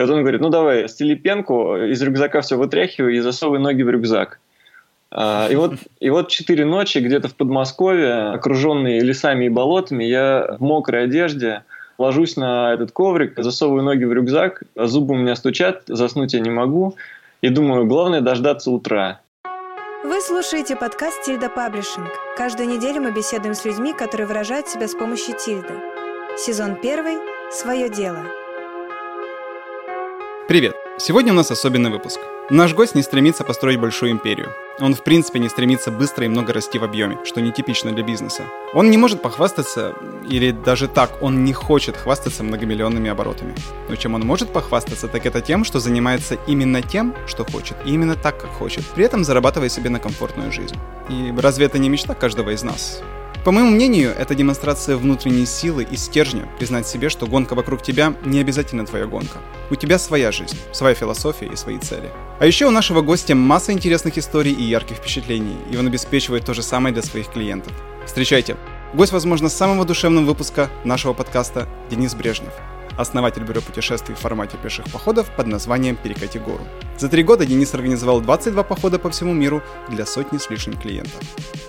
[0.00, 3.82] И вот он говорит, ну давай, стели пенку, из рюкзака все вытряхивай и засовывай ноги
[3.82, 4.40] в рюкзак.
[5.10, 10.56] А, и вот, и вот четыре ночи где-то в Подмосковье, окруженные лесами и болотами, я
[10.58, 11.64] в мокрой одежде
[11.98, 16.40] ложусь на этот коврик, засовываю ноги в рюкзак, а зубы у меня стучат, заснуть я
[16.40, 16.96] не могу.
[17.42, 19.20] И думаю, главное дождаться утра.
[20.02, 22.08] Вы слушаете подкаст «Тильда Паблишинг».
[22.38, 25.74] Каждую неделю мы беседуем с людьми, которые выражают себя с помощью тильды.
[26.38, 27.18] Сезон первый
[27.50, 28.39] «Свое дело».
[30.50, 30.74] Привет!
[30.98, 32.18] Сегодня у нас особенный выпуск.
[32.50, 34.48] Наш гость не стремится построить большую империю.
[34.80, 38.42] Он в принципе не стремится быстро и много расти в объеме, что нетипично для бизнеса.
[38.74, 39.94] Он не может похвастаться,
[40.28, 43.54] или даже так, он не хочет хвастаться многомиллионными оборотами.
[43.88, 47.90] Но чем он может похвастаться, так это тем, что занимается именно тем, что хочет, и
[47.90, 50.74] именно так, как хочет, при этом зарабатывая себе на комфортную жизнь.
[51.08, 53.04] И разве это не мечта каждого из нас?
[53.44, 58.12] По моему мнению, это демонстрация внутренней силы и стержня признать себе, что гонка вокруг тебя
[58.22, 59.38] не обязательно твоя гонка.
[59.70, 62.10] У тебя своя жизнь, своя философия и свои цели.
[62.38, 66.52] А еще у нашего гостя масса интересных историй и ярких впечатлений, и он обеспечивает то
[66.52, 67.72] же самое для своих клиентов.
[68.04, 68.56] Встречайте!
[68.92, 72.52] Гость, возможно, самого душевного выпуска нашего подкаста Денис Брежнев–
[73.00, 76.64] основатель бюро путешествий в формате пеших походов под названием «Перекати гору».
[76.98, 81.20] За три года Денис организовал 22 похода по всему миру для сотни с лишним клиентов.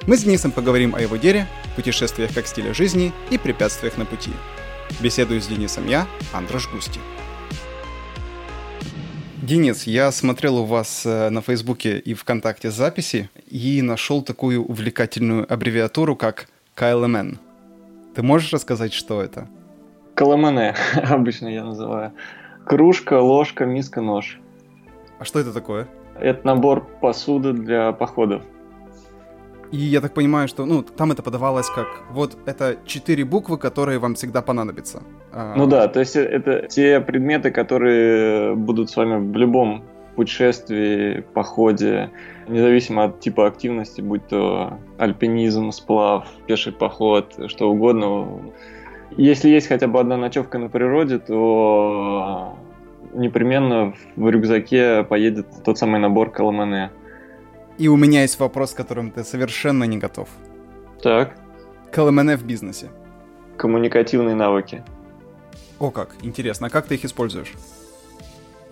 [0.07, 4.31] Мы с Денисом поговорим о его деле, путешествиях как стиле жизни и препятствиях на пути.
[4.99, 6.99] Беседую с Денисом я, Андрош Густи.
[9.41, 15.51] Денис, я смотрел у вас э, на Фейсбуке и ВКонтакте записи и нашел такую увлекательную
[15.51, 17.37] аббревиатуру, как KLMN.
[18.13, 19.47] Ты можешь рассказать, что это?
[20.15, 20.75] Каламане
[21.09, 22.13] обычно я называю.
[22.65, 24.39] Кружка, ложка, миска, нож.
[25.19, 25.87] А что это такое?
[26.19, 28.43] Это набор посуды для походов.
[29.71, 33.99] И я так понимаю, что ну, там это подавалось как вот это четыре буквы, которые
[33.99, 35.01] вам всегда понадобятся.
[35.31, 39.83] А, ну да, то есть это те предметы, которые будут с вами в любом
[40.15, 42.11] путешествии, походе,
[42.49, 48.41] независимо от типа активности, будь то альпинизм, сплав, пеший поход, что угодно.
[49.17, 52.57] Если есть хотя бы одна ночевка на природе, то
[53.13, 56.91] непременно в рюкзаке поедет тот самый набор Каламане.
[57.77, 60.29] И у меня есть вопрос, к которым ты совершенно не готов.
[61.01, 61.35] Так.
[61.91, 62.89] Каламане в бизнесе.
[63.57, 64.83] Коммуникативные навыки.
[65.79, 66.67] О как, интересно.
[66.67, 67.53] А как ты их используешь?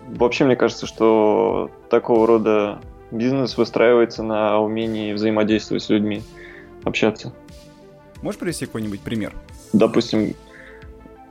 [0.08, 2.80] Вообще, мне кажется, что такого рода
[3.10, 6.22] бизнес выстраивается на умении взаимодействовать с людьми,
[6.84, 7.32] общаться.
[8.22, 9.34] Можешь привести какой-нибудь пример?
[9.72, 10.34] Допустим,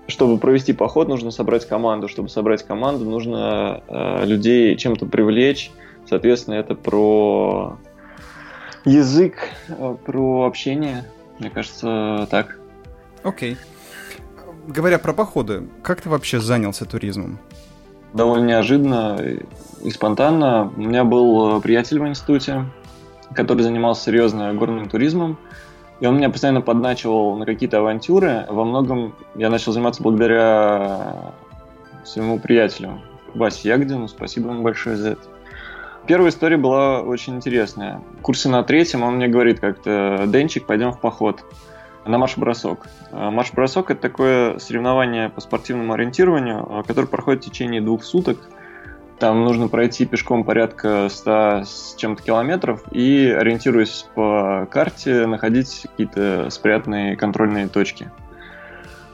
[0.07, 2.07] чтобы провести поход, нужно собрать команду.
[2.07, 5.71] Чтобы собрать команду, нужно э, людей чем-то привлечь.
[6.07, 7.77] Соответственно, это про
[8.85, 9.35] язык,
[9.67, 11.05] э, про общение.
[11.39, 12.59] Мне кажется, так.
[13.23, 13.53] Окей.
[13.53, 13.57] Okay.
[14.67, 17.39] Говоря про походы, как ты вообще занялся туризмом?
[18.13, 19.19] Довольно неожиданно
[19.83, 20.71] и спонтанно.
[20.75, 22.65] У меня был приятель в институте,
[23.33, 25.37] который занимался серьезно горным туризмом.
[25.99, 28.45] И он меня постоянно подначивал на какие-то авантюры.
[28.49, 31.33] Во многом я начал заниматься благодаря
[32.05, 33.01] своему приятелю
[33.35, 34.07] Васе Ягдину.
[34.07, 35.21] Спасибо ему большое за это.
[36.07, 38.01] Первая история была очень интересная.
[38.19, 41.43] В курсе на третьем он мне говорит как-то, Денчик, пойдем в поход
[42.05, 42.87] на марш-бросок.
[43.11, 48.37] А марш-бросок– это такое соревнование по спортивному ориентированию, которое проходит в течение двух суток–
[49.19, 56.47] там нужно пройти пешком порядка 100 с чем-то километров и, ориентируясь по карте, находить какие-то
[56.49, 58.09] спрятанные контрольные точки.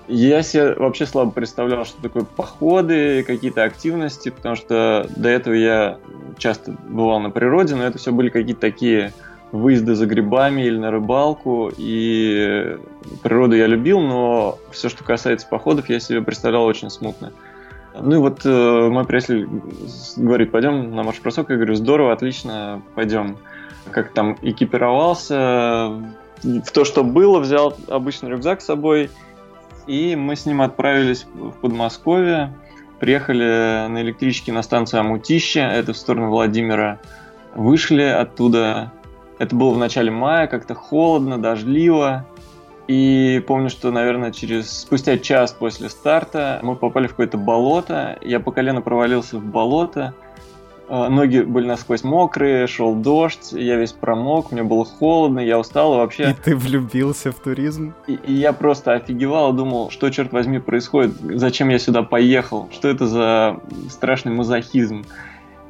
[0.07, 5.97] Я себе вообще слабо представлял, что такое походы, какие-то активности, потому что до этого я
[6.37, 9.13] часто бывал на природе, но это все были какие-то такие
[9.51, 12.77] выезды за грибами или на рыбалку, и
[13.23, 17.31] природу я любил, но все, что касается походов, я себе представлял очень смутно.
[18.01, 19.47] Ну и вот э, мой приятель
[20.17, 21.49] говорит, пойдем на марш-бросок.
[21.49, 23.37] Я говорю, здорово, отлично, пойдем.
[23.91, 26.01] Как там экипировался,
[26.43, 29.09] в то, что было, взял обычный рюкзак с собой.
[29.87, 32.53] И мы с ним отправились в Подмосковье.
[32.99, 36.99] Приехали на электричке на станцию Амутище, это в сторону Владимира.
[37.53, 38.91] Вышли оттуда.
[39.37, 42.25] Это было в начале мая, как-то холодно, дождливо.
[42.87, 48.17] И помню, что, наверное, через спустя час после старта мы попали в какое-то болото.
[48.21, 50.13] Я по колено провалился в болото.
[50.87, 55.95] Э, ноги были насквозь мокрые, шел дождь, я весь промок, мне было холодно, я устал
[55.95, 56.31] и вообще...
[56.31, 57.93] И ты влюбился в туризм?
[58.07, 62.87] И, и я просто офигевал, думал, что, черт возьми, происходит, зачем я сюда поехал, что
[62.87, 63.59] это за
[63.89, 65.05] страшный мазохизм.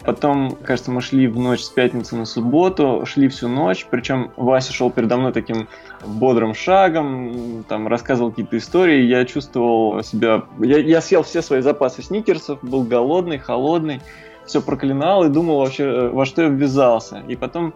[0.06, 4.72] Потом, кажется, мы шли в ночь с пятницы на субботу, шли всю ночь, причем Вася
[4.72, 5.68] шел передо мной таким
[6.06, 10.44] бодрым шагом, там рассказывал какие-то истории, я чувствовал себя...
[10.60, 14.00] Я, я съел все свои запасы сникерсов, был голодный, холодный,
[14.46, 17.24] все проклинал и думал вообще, во что я ввязался.
[17.28, 17.74] И потом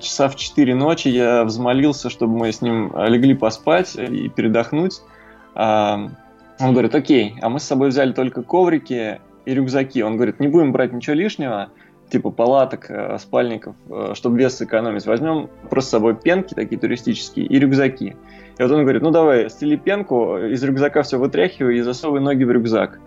[0.00, 5.00] часа в 4 ночи я взмолился, чтобы мы с ним легли поспать и передохнуть.
[5.54, 10.02] Он говорит, окей, а мы с собой взяли только коврики и рюкзаки.
[10.02, 11.70] Он говорит, не будем брать ничего лишнего,
[12.10, 15.06] типа палаток, э, спальников, э, чтобы вес сэкономить.
[15.06, 18.16] Возьмем просто с собой пенки такие туристические и рюкзаки.
[18.58, 22.44] И вот он говорит, ну давай, стели пенку, из рюкзака все вытряхивай и засовывай ноги
[22.44, 23.00] в рюкзак.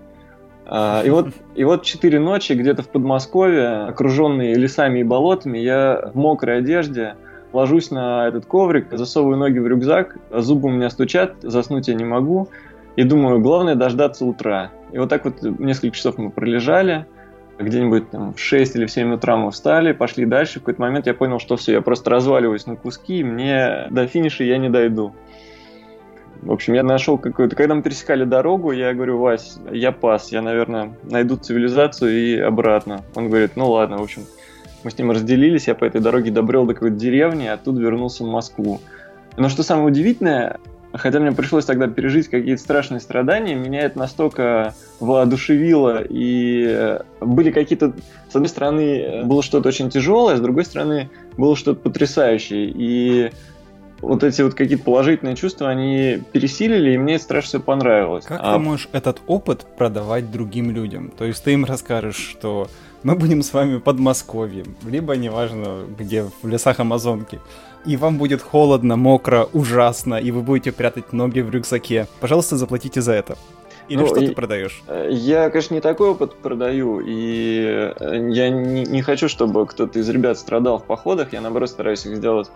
[0.66, 6.12] А, и вот, и вот четыре ночи где-то в Подмосковье, окруженные лесами и болотами, я
[6.14, 7.16] в мокрой одежде
[7.54, 12.06] ложусь на этот коврик, засовываю ноги в рюкзак, зубы у меня стучат, заснуть я не
[12.06, 12.48] могу.
[12.96, 14.72] И думаю, главное дождаться утра.
[14.92, 17.06] И вот так вот несколько часов мы пролежали,
[17.58, 20.60] где-нибудь там в 6 или в 7 утра мы встали, пошли дальше.
[20.60, 24.08] В какой-то момент я понял, что все, я просто разваливаюсь на куски, и мне до
[24.08, 25.14] финиша я не дойду.
[26.42, 27.56] В общем, я нашел какую-то...
[27.56, 33.02] Когда мы пересекали дорогу, я говорю, Вась, я пас, я, наверное, найду цивилизацию и обратно.
[33.14, 34.24] Он говорит, ну ладно, в общем,
[34.84, 38.24] мы с ним разделились, я по этой дороге добрел до какой-то деревни, а оттуда вернулся
[38.24, 38.80] в Москву.
[39.38, 40.58] Но что самое удивительное,
[40.94, 47.52] Хотя мне пришлось тогда пережить какие-то страшные страдания, меня это настолько воодушевило, и э, были
[47.52, 47.94] какие-то,
[48.30, 53.32] с одной стороны, было что-то очень тяжелое, с другой стороны, было что-то потрясающее, и
[54.02, 58.26] вот эти вот какие-то положительные чувства, они пересилили, и мне это страшно все понравилось.
[58.26, 58.54] Как а...
[58.54, 61.12] ты можешь этот опыт продавать другим людям?
[61.18, 62.68] То есть ты им расскажешь, что
[63.04, 67.40] мы будем с вами под Подмосковьем, либо, неважно, где, в лесах Амазонки,
[67.86, 72.08] и вам будет холодно, мокро, ужасно, и вы будете прятать ноги в рюкзаке.
[72.20, 73.38] Пожалуйста, заплатите за это.
[73.88, 74.84] Или ну, что ты продаешь?
[75.10, 80.08] Я, конечно, не такой опыт продаю, и э, я не, не хочу, чтобы кто-то из
[80.08, 81.34] ребят страдал в походах.
[81.34, 82.50] Я, наоборот, стараюсь их сделать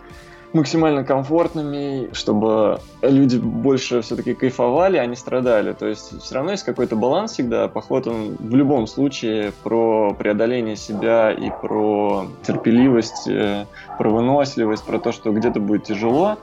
[0.52, 5.72] максимально комфортными, чтобы люди больше все-таки кайфовали, а не страдали.
[5.72, 7.68] То есть все равно есть какой-то баланс всегда.
[7.68, 13.66] Поход он в любом случае про преодоление себя и про терпеливость, э,
[13.98, 16.38] про выносливость, про то, что где-то будет тяжело.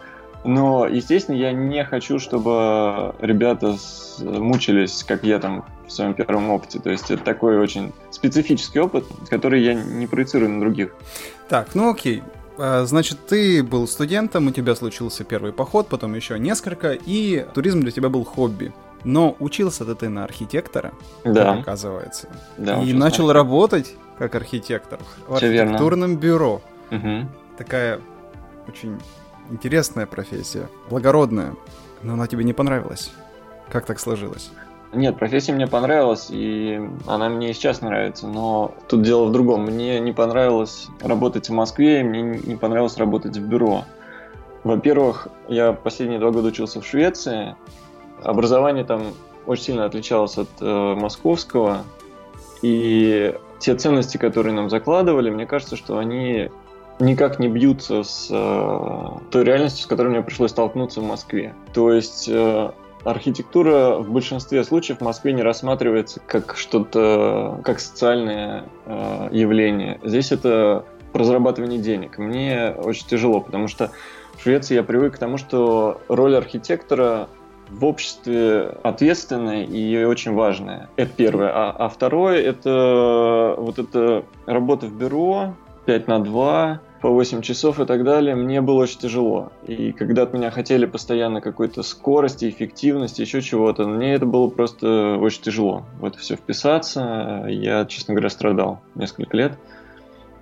[0.46, 3.78] Но, естественно, я не хочу, чтобы ребята
[4.20, 6.80] мучились, как я там в своем первом опыте.
[6.80, 10.94] То есть это такой очень специфический опыт, который я не проецирую на других.
[11.48, 12.24] Так, ну окей.
[12.58, 17.82] А, значит, ты был студентом, у тебя случился первый поход, потом еще несколько, и туризм
[17.82, 18.74] для тебя был хобби.
[19.04, 20.94] Но учился ты на архитектора,
[21.26, 21.54] да.
[21.54, 22.30] оказывается.
[22.58, 26.22] Да, и начал на работать как архитектор в Все архитектурном верно.
[26.22, 26.62] бюро.
[26.92, 27.28] Угу.
[27.58, 28.00] Такая
[28.68, 28.98] очень
[29.50, 31.56] интересная профессия, благородная.
[32.02, 33.12] Но она тебе не понравилась.
[33.70, 34.52] Как так сложилось?
[34.94, 39.66] Нет, профессия мне понравилась, и она мне и сейчас нравится, но тут дело в другом.
[39.66, 43.86] Мне не понравилось работать в Москве, и мне не понравилось работать в бюро.
[44.63, 47.56] Во-первых, я последние два года учился в Швеции.
[48.24, 49.13] Образование там
[49.45, 51.80] очень сильно отличалось от э, московского.
[52.62, 56.50] И те ценности, которые нам закладывали, мне кажется, что они
[57.00, 61.56] никак не бьются с э, той реальностью, с которой мне пришлось столкнуться в Москве.
[61.74, 62.72] То есть э,
[63.04, 70.00] архитектура в большинстве случаев в Москве не рассматривается как что-то, как социальное э, явление.
[70.04, 72.18] Здесь это про зарабатывание денег.
[72.18, 73.92] Мне очень тяжело, потому что
[74.38, 77.28] в Швеции я привык к тому, что роль архитектора
[77.70, 80.90] в обществе ответственная и очень важная.
[80.96, 81.52] Это первое.
[81.54, 85.56] А, а второе, это вот эта работа в бюро
[85.86, 89.52] 5 на 2, по 8 часов и так далее, мне было очень тяжело.
[89.68, 95.18] И когда от меня хотели постоянно какой-то скорости, эффективности, еще чего-то, мне это было просто
[95.19, 95.86] очень тяжело.
[96.00, 97.45] В это все вписаться.
[97.50, 99.60] Я, честно говоря, страдал несколько лет.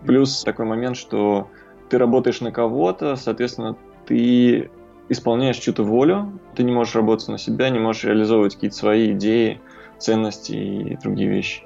[0.06, 1.48] Плюс такой момент, что
[1.89, 3.75] ты работаешь на кого-то, соответственно,
[4.06, 4.70] ты
[5.10, 9.60] исполняешь чью-то волю, ты не можешь работать на себя, не можешь реализовывать какие-то свои идеи,
[9.98, 11.63] ценности и другие вещи.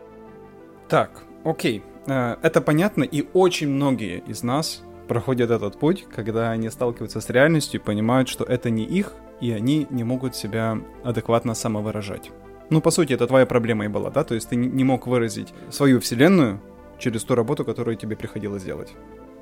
[0.88, 1.84] Так, окей.
[2.08, 7.80] Это понятно, и очень многие из нас проходят этот путь, когда они сталкиваются с реальностью
[7.80, 12.32] и понимают, что это не их, и они не могут себя адекватно самовыражать.
[12.70, 14.24] Ну, по сути, это твоя проблема и была, да?
[14.24, 16.60] То есть ты не мог выразить свою вселенную
[16.98, 18.94] через ту работу, которую тебе приходилось делать.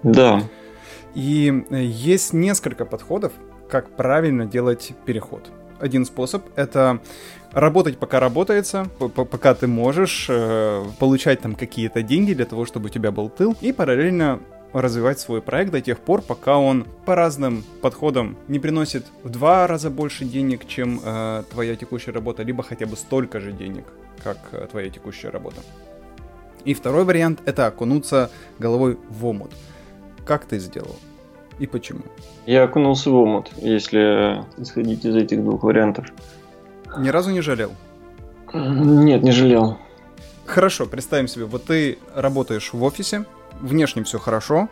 [0.03, 0.41] Да.
[1.15, 3.32] И э, есть несколько подходов,
[3.70, 5.50] как правильно делать переход.
[5.83, 7.01] Один способ— это
[7.51, 12.89] работать пока работается, пока ты можешь, э, получать там какие-то деньги для того, чтобы у
[12.89, 14.39] тебя был тыл, и параллельно
[14.71, 19.67] развивать свой проект до тех пор, пока он по разным подходам не приносит в два
[19.67, 23.83] раза больше денег, чем э, твоя текущая работа, либо хотя бы столько же денег,
[24.23, 25.57] как э, твоя текущая работа.
[26.63, 29.51] И второй вариант— это окунуться головой в омут.
[30.25, 30.95] Как ты сделал?
[31.60, 32.01] И почему?
[32.45, 36.07] Я окунулся в омут, если исходить из этих двух вариантов.
[36.98, 37.72] Ни разу не жалел?
[38.53, 39.77] Нет, не жалел.
[40.45, 43.25] Хорошо, представим себе, вот ты работаешь в офисе,
[43.62, 44.67] внешне все хорошо,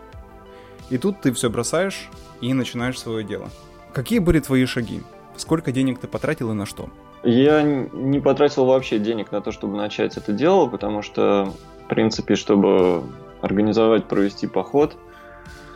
[0.90, 2.10] и тут ты все бросаешь
[2.42, 3.50] и начинаешь свое дело.
[3.94, 5.02] Какие были твои шаги?
[5.38, 6.90] Сколько денег ты потратил и на что?
[7.24, 11.54] Я не потратил вообще денег на то, чтобы начать это дело, потому что,
[11.86, 13.04] в принципе, чтобы
[13.42, 14.98] организовать, провести поход,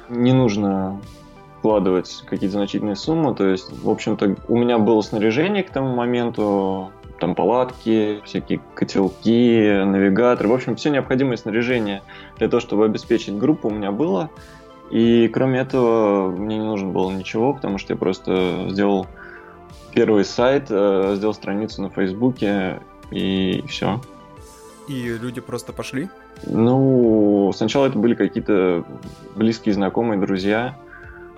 [0.10, 1.00] не нужно
[1.60, 3.34] вкладывать какие-то значительные суммы.
[3.34, 9.84] То есть, в общем-то, у меня было снаряжение к тому моменту, там палатки, всякие котелки,
[9.84, 12.02] навигатор, в общем, все необходимое снаряжение
[12.38, 14.30] для того, чтобы обеспечить группу у меня было.
[14.92, 19.08] И кроме этого, мне не нужно было ничего, потому что я просто сделал
[19.94, 24.02] первый сайт, э, сделал страницу на Фейсбуке и все.
[24.88, 26.10] И люди просто пошли?
[26.46, 28.86] Ну, сначала это были какие-то
[29.36, 30.75] близкие знакомые, друзья.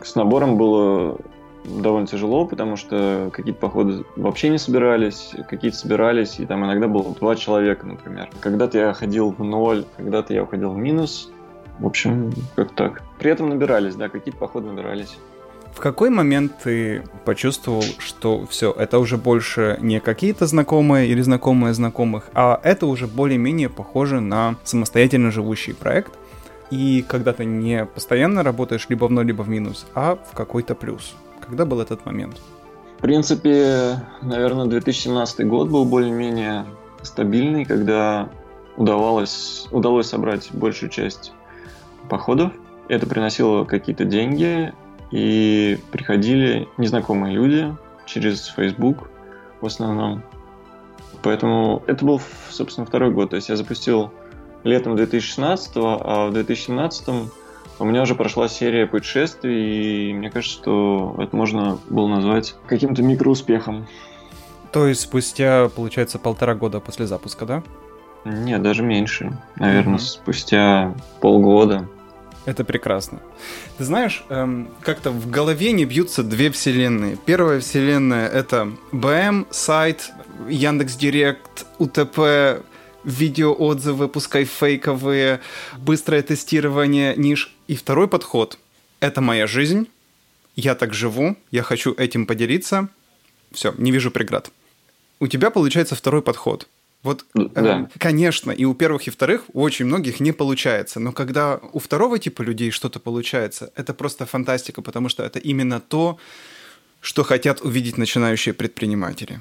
[0.02, 1.18] С набором было
[1.64, 7.14] довольно тяжело, потому что какие-то походы вообще не собирались, какие-то собирались, и там иногда было
[7.16, 8.30] два человека, например.
[8.40, 11.32] Когда-то я ходил в ноль, когда-то я уходил в минус.
[11.80, 13.04] В общем, как так.
[13.20, 15.18] При этом набирались, да, какие-то походы набирались.
[15.78, 21.76] В какой момент ты почувствовал, что все, это уже больше не какие-то знакомые или знакомые
[21.76, 26.14] знакомых, а это уже более-менее похоже на самостоятельно живущий проект,
[26.72, 30.74] и когда ты не постоянно работаешь либо в ноль, либо в минус, а в какой-то
[30.74, 31.14] плюс?
[31.46, 32.42] Когда был этот момент?
[32.98, 36.66] В принципе, наверное, 2017 год был более-менее
[37.04, 38.30] стабильный, когда
[38.78, 41.34] удавалось, удалось собрать большую часть
[42.10, 42.52] походов.
[42.88, 44.74] Это приносило какие-то деньги,
[45.12, 49.10] и приходили незнакомые люди через Facebook
[49.62, 50.24] в основном.
[51.24, 53.32] Поэтому это был, собственно, второй год.
[53.32, 54.12] То есть я запустил
[54.64, 57.10] летом 2016, а в 2017
[57.80, 63.04] у меня уже прошла серия путешествий, и мне кажется, что это можно было назвать каким-то
[63.04, 63.88] микроуспехом.
[64.72, 67.64] То есть спустя, получается, полтора года после запуска, да?
[68.26, 69.38] Нет, даже меньше.
[69.56, 70.00] Наверное, mm-hmm.
[70.00, 71.88] спустя полгода.
[72.48, 73.20] Это прекрасно.
[73.78, 77.18] Ты знаешь, эм, как-то в голове не бьются две вселенные.
[77.26, 80.12] Первая вселенная— это БМ, сайт,
[80.48, 82.64] Яндекс Директ, УТП,
[83.04, 85.42] видеоотзывы, пускай фейковые,
[85.78, 87.54] быстрое тестирование ниш.
[87.68, 88.58] И второй подход—
[89.02, 89.90] это моя жизнь,
[90.56, 92.88] я так живу, я хочу этим поделиться.
[93.52, 94.52] Все, не вижу преград.
[95.20, 96.66] У тебя получается второй подход—
[97.08, 97.88] вот, да.
[97.96, 101.00] э, конечно, и у первых, и вторых у очень многих не получается.
[101.00, 105.80] Но когда у второго типа людей что-то получается, это просто фантастика, потому что это именно
[105.80, 106.18] то,
[107.00, 109.40] что хотят увидеть начинающие предприниматели.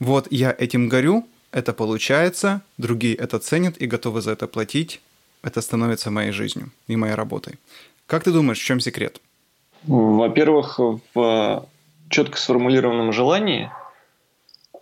[0.00, 5.00] Вот я этим горю, это получается, другие это ценят и готовы за это платить.
[5.42, 7.54] Это становится моей жизнью и моей работой.
[8.06, 9.20] Как ты думаешь, в чем секрет?
[9.86, 10.80] Во-первых,
[11.14, 11.68] в
[12.08, 13.70] четко сформулированном желании–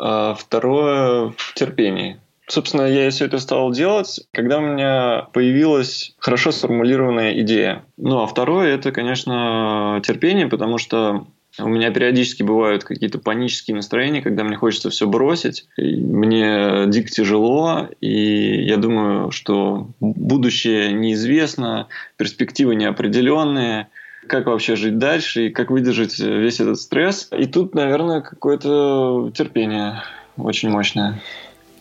[0.04, 2.18] а второе в терпении.
[2.52, 7.82] Собственно, я все это стал делать, когда у меня появилась хорошо сформулированная идея.
[7.96, 11.26] Ну, а второе это, конечно, терпение, потому что
[11.58, 15.64] у меня периодически бывают какие-то панические настроения, когда мне хочется все бросить.
[15.78, 23.88] Мне дико тяжело, и я думаю, что будущее неизвестно, перспективы неопределенные–
[24.28, 27.28] как вообще жить дальше и как выдержать весь этот стресс.
[27.36, 30.02] И тут, наверное, какое-то терпение
[30.36, 31.20] очень мощное.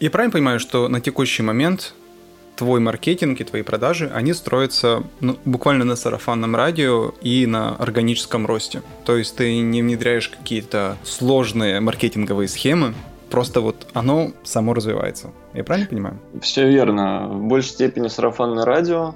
[0.01, 1.93] Я правильно понимаю, что на текущий момент
[2.55, 8.47] твой маркетинг и твои продажи, они строятся ну, буквально на сарафанном радио и на органическом
[8.47, 8.81] росте.
[9.05, 12.95] То есть ты не внедряешь какие-то сложные маркетинговые схемы,
[13.29, 15.29] просто вот оно само развивается.
[15.53, 16.19] Я правильно понимаю?
[16.41, 17.27] Все верно.
[17.27, 19.13] В большей степени сарафанное радио,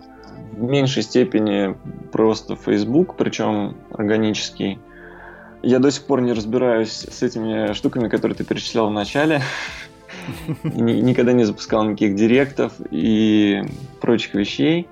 [0.52, 1.76] в меньшей степени
[2.12, 4.78] просто Facebook, причем органический.
[5.64, 9.42] Я до сих пор не разбираюсь с этими штуками, которые ты перечислял в начале.
[10.64, 13.64] Никогда не запускал никаких директов и
[14.02, 14.88] прочих вещей.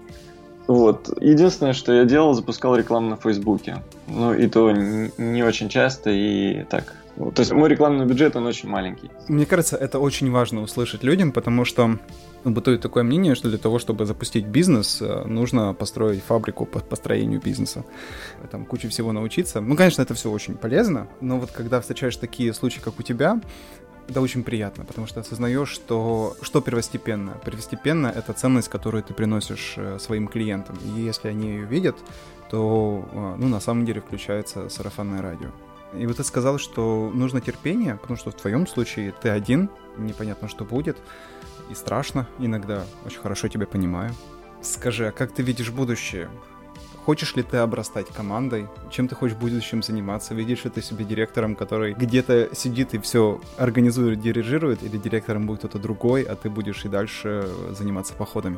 [0.67, 1.09] Вот.
[1.21, 3.83] Единственное, что я делал, запускал рекламу на Фейсбуке.
[4.07, 6.95] Ну, и то не очень часто, и так.
[7.15, 9.11] То есть мой рекламный бюджет, он очень маленький.
[9.27, 11.99] Мне кажется, это очень важно услышать людям, потому что
[12.43, 17.39] бытует такое мнение, что для того, чтобы запустить бизнес, э, нужно построить фабрику по построению
[17.39, 17.85] бизнеса.
[18.49, 19.61] Там куча всего научиться.
[19.61, 23.39] Ну, конечно, это все очень полезно, но вот когда встречаешь такие случаи, как у тебя,
[24.07, 27.37] это очень приятно, потому что осознаешь, что, что первостепенно.
[27.45, 30.77] Первостепенно— это ценность, которую ты приносишь э, своим клиентам.
[30.83, 31.95] И если они ее видят,
[32.49, 35.49] то, э, ну, на самом деле включается сарафанное радио.
[35.97, 40.47] И вот ты сказал, что нужно терпение, потому что в твоем случае ты один, непонятно,
[40.47, 40.97] что будет,
[41.69, 42.83] и страшно иногда.
[43.05, 44.11] Очень хорошо тебя понимаю.
[44.61, 46.29] Скажи, а как ты видишь будущее?
[47.05, 48.67] Хочешь ли ты обрастать командой?
[48.89, 50.33] Чем ты хочешь в будущем заниматься?
[50.33, 55.59] Видишь ли ты себе директором, который где-то сидит и все организует, дирижирует, или директором будет
[55.59, 58.57] кто-то другой, а ты будешь и дальше заниматься походами?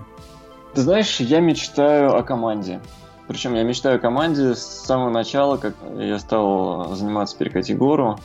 [0.75, 2.81] Ты знаешь, я мечтаю о команде.
[3.27, 8.19] Причем я мечтаю о команде с самого начала, как я стал заниматься «Перекати гору».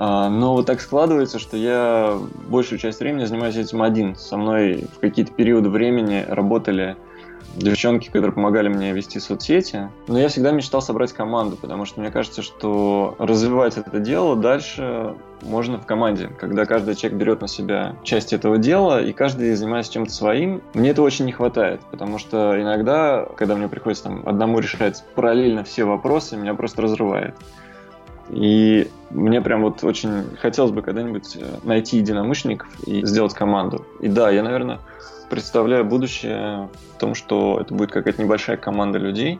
[0.00, 2.16] А, но вот так складывается, что я
[2.48, 4.14] большую часть времени занимаюсь этим один.
[4.14, 6.96] Со мной в какие-то периоды времени работали
[7.56, 9.88] девчонки, которые помогали мне вести соцсети.
[10.06, 15.14] Но я всегда мечтал собрать команду, потому что мне кажется, что развивать это дело дальше
[15.42, 19.92] можно в команде, когда каждый человек берет на себя часть этого дела, и каждый занимается
[19.92, 20.62] чем-то своим.
[20.74, 25.64] Мне этого очень не хватает, потому что иногда, когда мне приходится там одному решать параллельно
[25.64, 27.34] все вопросы, меня просто разрывает.
[28.30, 33.86] И мне прям вот очень хотелось бы когда-нибудь э, найти единомышленников и сделать команду.
[34.00, 34.80] И да, я, наверное,
[35.30, 39.38] представляю будущее в том, что это будет какая-то небольшая команда людей.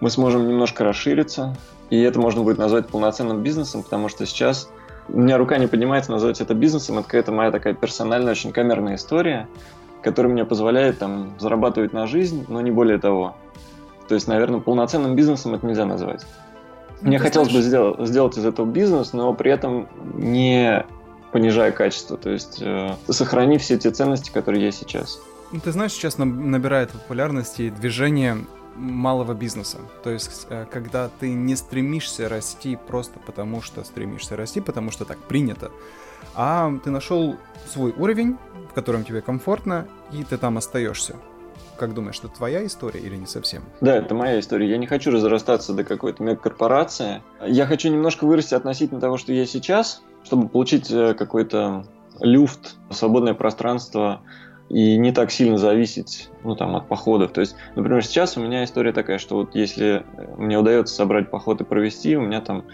[0.00, 1.56] Мы сможем немножко расшириться,
[1.90, 4.68] и это можно будет назвать полноценным бизнесом, потому что сейчас
[5.08, 6.98] у меня рука не поднимается назвать это бизнесом.
[6.98, 9.48] Это какая-то моя такая персональная, очень камерная история,
[10.02, 13.36] которая мне позволяет там зарабатывать на жизнь, но не более того.
[14.08, 16.26] То есть, наверное, полноценным бизнесом это нельзя назвать.
[17.02, 20.84] Ну, мне хотелось бы сделать, сделать из этого бизнес, но при этом не
[21.32, 25.18] понижая качество, то есть э, сохранив все те ценности, которые есть сейчас.
[25.62, 29.78] Ты знаешь, сейчас набирает популярности движение малого бизнеса.
[30.02, 35.04] То есть, э, когда ты не стремишься расти просто потому, что стремишься расти, потому что
[35.04, 35.70] так принято,
[36.34, 38.36] а ты нашел свой уровень,
[38.70, 41.16] в котором тебе комфортно, и ты там остаешься.
[41.78, 43.62] Как думаешь, это твоя история или не совсем?
[43.80, 44.68] Да, это моя история.
[44.68, 47.22] Я не хочу разрастаться до какой-то мегакорпорации.
[47.46, 51.84] Я хочу немножко вырасти относительно того, что я сейчас, чтобы получить э, какой-то
[52.20, 54.22] люфт, свободное пространство
[54.68, 57.30] и не так сильно зависеть ну, там, от походов.
[57.30, 60.04] То есть, например, сейчас у меня история такая, что вот если
[60.36, 62.64] мне удается собрать поход и провести, у меня там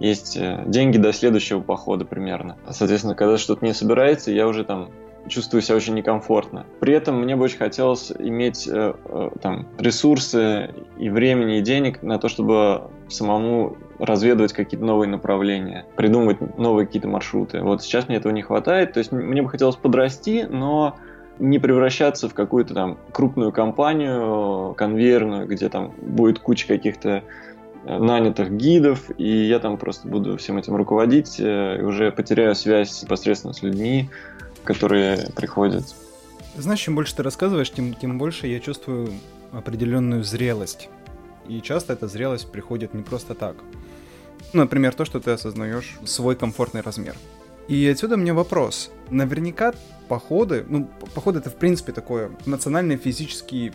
[0.00, 2.56] есть э, деньги до следующего похода примерно.
[2.70, 4.88] Соответственно, когда что-то не собирается, я уже там
[5.28, 6.66] чувствую себя очень некомфортно.
[6.80, 12.02] При этом мне бы очень хотелось иметь э, э, там ресурсы и времени, и денег
[12.02, 17.60] на то, чтобы самому разведывать какие-то новые направления, придумывать новые какие-то маршруты.
[17.60, 18.94] Вот сейчас мне этого не хватает.
[18.94, 20.96] То есть мне бы хотелось подрасти, но
[21.38, 27.22] не превращаться в какую-то там крупную компанию, конвейерную, где там будет куча каких-то
[27.84, 32.54] э, нанятых гидов, и я там просто буду всем этим руководить, э, и уже потеряю
[32.54, 34.10] связь непосредственно с людьми,
[34.64, 35.84] которые приходят.
[36.56, 39.12] Знаешь, чем больше ты рассказываешь, тем, тем больше я чувствую
[39.52, 40.88] определенную зрелость.
[41.48, 43.56] И часто эта зрелость приходит не просто так.
[44.52, 47.14] Например, то, что ты осознаешь свой комфортный размер.
[47.68, 48.90] И отсюда мне вопрос.
[49.08, 49.72] Наверняка
[50.08, 53.72] походы, ну, походы это в принципе такое национальное физически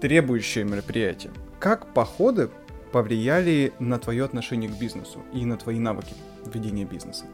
[0.00, 1.32] требующее мероприятие.
[1.58, 2.50] Как походы
[2.92, 6.14] повлияли на твое отношение к бизнесу и на твои навыки
[6.46, 7.24] ведения бизнеса?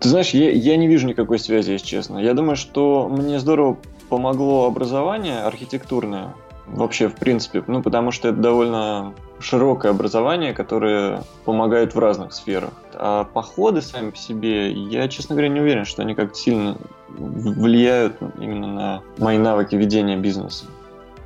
[0.00, 2.18] Ты знаешь, я, я не вижу никакой связи, если честно.
[2.18, 3.78] Я думаю, что мне здорово
[4.08, 6.34] помогло образование архитектурное,
[6.66, 12.72] вообще в принципе, ну потому что это довольно широкое образование, которое помогает в разных сферах.
[12.94, 16.76] А походы сами по себе, я, честно говоря, не уверен, что они как-то сильно
[17.08, 20.66] влияют именно на мои навыки ведения бизнеса.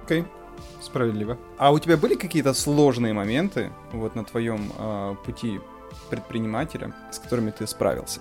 [0.04, 0.26] Окей, okay.
[0.80, 1.38] справедливо.
[1.58, 5.60] А у тебя были какие-то сложные моменты вот на твоем э, пути
[6.08, 8.20] предпринимателя, с которыми ты справился?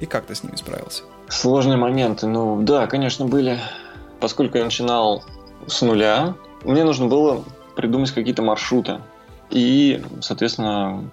[0.00, 1.02] И как ты с ними справился?
[1.28, 3.60] Сложные моменты, ну да, конечно, были.
[4.18, 5.22] Поскольку я начинал
[5.66, 6.34] с нуля,
[6.64, 7.44] мне нужно было
[7.76, 9.00] придумать какие-то маршруты
[9.50, 11.10] и, соответственно,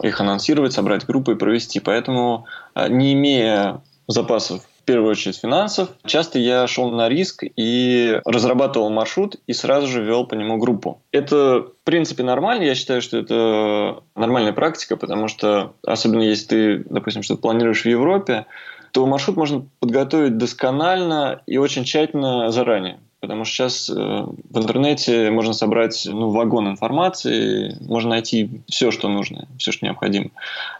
[0.00, 1.80] их анонсировать, собрать группы и провести.
[1.80, 5.90] Поэтому, а, не имея запасов первую очередь финансов.
[6.04, 11.02] Часто я шел на риск и разрабатывал маршрут и сразу же вел по нему группу.
[11.10, 12.62] Это, в принципе, нормально.
[12.64, 17.86] Я считаю, что это нормальная практика, потому что, особенно если ты, допустим, что-то планируешь в
[17.86, 18.46] Европе,
[18.92, 23.00] то маршрут можно подготовить досконально и очень тщательно заранее.
[23.24, 29.08] Потому что сейчас э, в интернете можно собрать ну, вагон информации, можно найти все, что
[29.08, 30.28] нужно, все, что необходимо.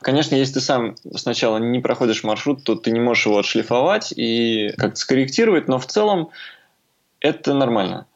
[0.02, 4.74] Конечно, если ты сам сначала не проходишь маршрут, то ты не можешь его отшлифовать и
[4.76, 6.28] как-то скорректировать, но в целом
[7.20, 8.07] это нормально.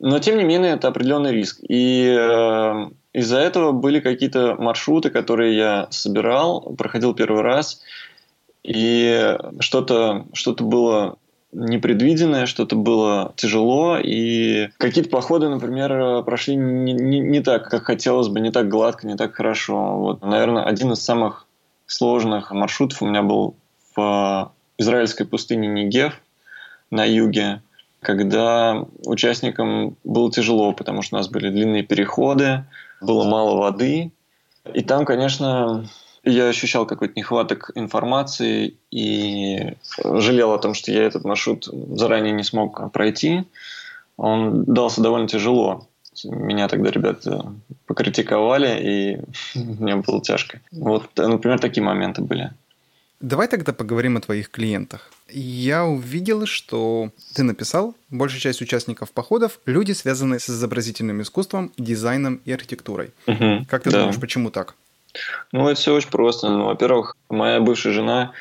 [0.00, 1.58] Но тем не менее это определенный риск.
[1.68, 7.82] И э, из-за этого были какие-то маршруты, которые я собирал, проходил первый раз,
[8.62, 11.18] и что-то что было
[11.54, 18.28] непредвиденное, что-то было тяжело, и какие-то походы, например, прошли не, не, не так, как хотелось
[18.28, 19.96] бы, не так гладко, не так хорошо.
[19.98, 21.46] Вот, наверное, один из самых
[21.86, 23.54] сложных маршрутов у меня был
[23.94, 26.20] в израильской пустыне Нигев
[26.90, 27.62] на юге,
[28.00, 32.64] когда участникам было тяжело, потому что у нас были длинные переходы,
[33.00, 34.10] было мало воды.
[34.72, 35.88] И там, конечно,
[36.24, 42.42] я ощущал какой-то нехваток информации и жалел о том, что я этот маршрут заранее не
[42.42, 43.44] смог пройти.
[44.16, 45.88] Он дался довольно тяжело.
[46.24, 47.52] Меня тогда ребята
[47.86, 49.20] покритиковали, и
[49.58, 50.60] мне было тяжко.
[50.72, 52.52] Вот, например, такие моменты были.
[53.20, 55.10] Давай тогда поговорим о твоих клиентах.
[55.30, 62.40] Я увидел, что ты написал, большая часть участников походов– люди, связанные с изобразительным искусством, дизайном
[62.44, 63.12] и архитектурой.
[63.26, 64.00] Угу, как ты да.
[64.00, 64.74] думаешь, почему так?
[65.52, 66.48] Ну, это все очень просто.
[66.48, 68.32] Ну, во-первых, моя бывшая жена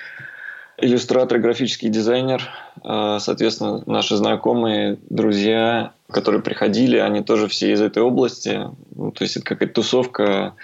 [0.77, 2.49] иллюстратор, графический дизайнер.
[2.83, 8.69] Э, соответственно, наши знакомые, друзья, которые приходили, они тоже все из этой области.
[8.95, 10.55] Ну, то есть это какая-то тусовка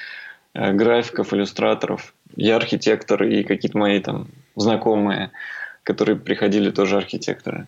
[0.54, 2.14] э, графиков, иллюстраторов.
[2.36, 5.32] Я архитектор и какие-то мои там знакомые,
[5.84, 7.68] которые приходили тоже архитекторы.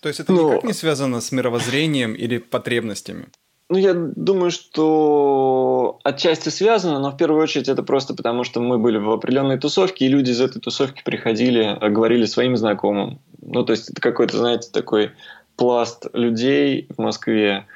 [0.00, 0.50] То есть это Но...
[0.50, 3.26] никак не связано с мировоззрением или потребностями?
[3.70, 8.78] Ну, я думаю, что отчасти связано, но в первую очередь это просто потому, что мы
[8.78, 13.20] были в определенной тусовке, и люди из этой тусовки приходили, а, говорили своим знакомым.
[13.40, 15.12] Ну, то есть это какой-то, знаете, такой
[15.56, 17.66] пласт людей в Москве,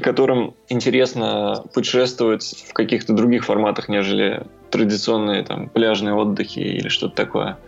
[0.00, 7.58] которым интересно путешествовать в каких-то других форматах, нежели традиционные там пляжные отдыхи или что-то такое.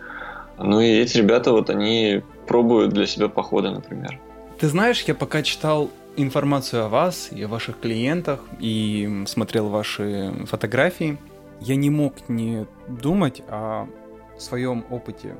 [0.57, 4.19] Ну и эти ребята, вот они пробуют для себя походы, например.
[4.59, 5.89] Ты знаешь, я пока читал
[6.23, 11.17] информацию о вас и о ваших клиентах и смотрел ваши фотографии,
[11.59, 13.87] я не мог не думать о
[14.37, 15.35] своем опыте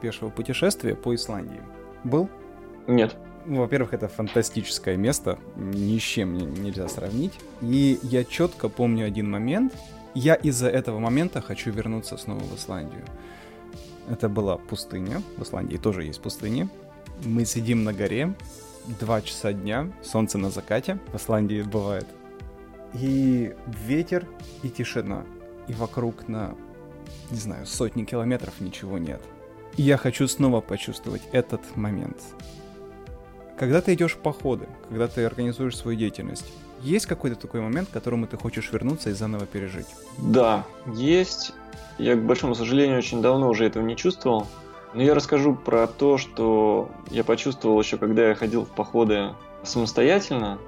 [0.00, 1.60] пешего путешествия по Исландии.
[2.04, 2.28] Был?
[2.86, 3.16] Нет.
[3.46, 7.32] Ну, во-первых, это фантастическое место, ни с чем нельзя сравнить.
[7.60, 9.74] И я четко помню один момент.
[10.14, 13.02] Я из-за этого момента хочу вернуться снова в Исландию.
[14.08, 15.22] Это была пустыня.
[15.36, 16.68] В Исландии тоже есть пустыня.
[17.24, 18.34] Мы сидим на горе,
[18.86, 22.06] 2 часа дня, солнце на закате, в Исландии бывает.
[22.94, 23.54] И
[23.86, 24.26] ветер,
[24.62, 25.24] и тишина.
[25.68, 26.54] И вокруг на,
[27.30, 29.20] не знаю, сотни километров ничего нет.
[29.76, 32.18] И я хочу снова почувствовать этот момент.
[33.58, 37.92] Когда ты идешь в походы, когда ты организуешь свою деятельность, есть какой-то такой момент, к
[37.92, 39.86] которому ты хочешь вернуться и заново пережить?
[40.18, 41.54] Да, есть.
[41.98, 44.48] Я, к большому сожалению, очень давно уже этого не чувствовал.
[44.92, 49.30] Но ну, я расскажу про то, что я почувствовал еще, когда я ходил в походы
[49.62, 50.58] самостоятельно.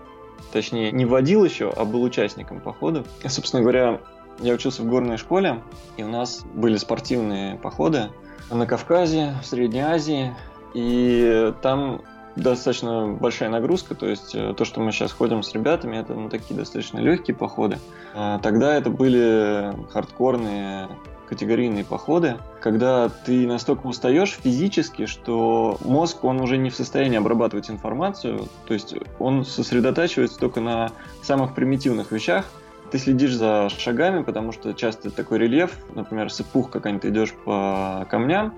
[0.53, 3.07] Точнее, не водил еще, а был участником походов.
[3.23, 4.01] И, собственно говоря,
[4.41, 5.63] я учился в горной школе,
[5.97, 8.11] и у нас были спортивные походы
[8.51, 10.35] на Кавказе, в Средней Азии.
[10.73, 12.03] И там
[12.37, 16.29] достаточно большая нагрузка, то есть э, то, что мы сейчас ходим с ребятами, это ну,
[16.29, 17.79] такие достаточно легкие походы.
[18.15, 20.89] А тогда это были хардкорные
[21.29, 27.71] категорийные походы, когда ты настолько устаешь физически, что мозг, он уже не в состоянии обрабатывать
[27.71, 30.91] информацию, то есть он сосредотачивается только на
[31.23, 32.45] самых примитивных вещах,
[32.91, 38.07] ты следишь за шагами, потому что часто такой рельеф, например, сыпух какая-нибудь, ты идешь по
[38.11, 38.55] камням,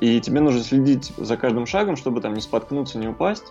[0.00, 3.46] и тебе нужно следить за каждым шагом, чтобы там не споткнуться, не упасть.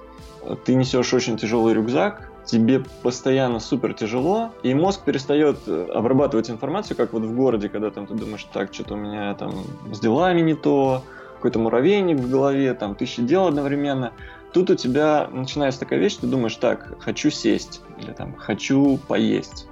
[0.63, 6.97] Ты несешь очень тяжелый рюкзак, тебе постоянно супер тяжело, и мозг перестает э, обрабатывать информацию,
[6.97, 9.53] как вот в городе, когда там ты думаешь, так, что-то у меня там
[9.93, 11.03] с делами не то,
[11.35, 14.13] какой-то муравейник в голове, там тысячи дел одновременно.
[14.53, 19.67] Тут у тебя начинается такая вещь, ты думаешь, так, хочу сесть, или там, хочу поесть,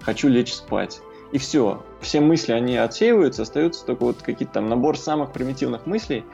[0.00, 1.02] хочу лечь спать.
[1.32, 1.84] И все.
[2.00, 6.24] Все мысли, они отсеиваются, остаются только вот какие-то там набор самых примитивных мыслей,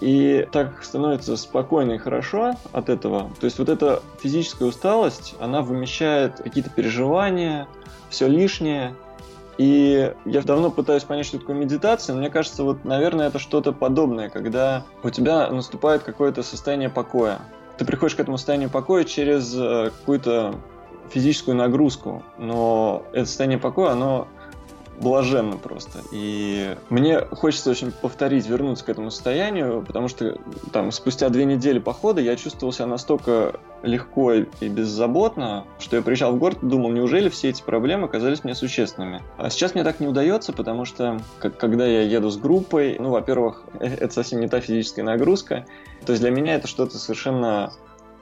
[0.00, 3.30] и так становится спокойно и хорошо от этого.
[3.40, 7.66] То есть вот эта физическая усталость, она вымещает какие-то переживания,
[8.10, 8.94] все лишнее.
[9.58, 13.72] И я давно пытаюсь понять, что такое медитация, но мне кажется, вот, наверное, это что-то
[13.72, 17.40] подобное, когда у тебя наступает какое-то состояние покоя.
[17.76, 20.54] Ты приходишь к этому состоянию покоя через э, какую-то
[21.10, 24.28] физическую нагрузку, но это состояние покоя, оно
[25.00, 26.00] блаженно просто.
[26.12, 30.38] И мне хочется очень повторить, вернуться к этому состоянию, потому что
[30.72, 36.32] там спустя две недели похода я чувствовал себя настолько легко и беззаботно, что я приезжал
[36.32, 39.22] в город и думал, неужели все эти проблемы оказались мне существенными.
[39.36, 43.10] А сейчас мне так не удается, потому что как, когда я еду с группой, ну,
[43.10, 45.64] во-первых, это совсем не та физическая нагрузка.
[46.04, 47.72] То есть для меня это что-то совершенно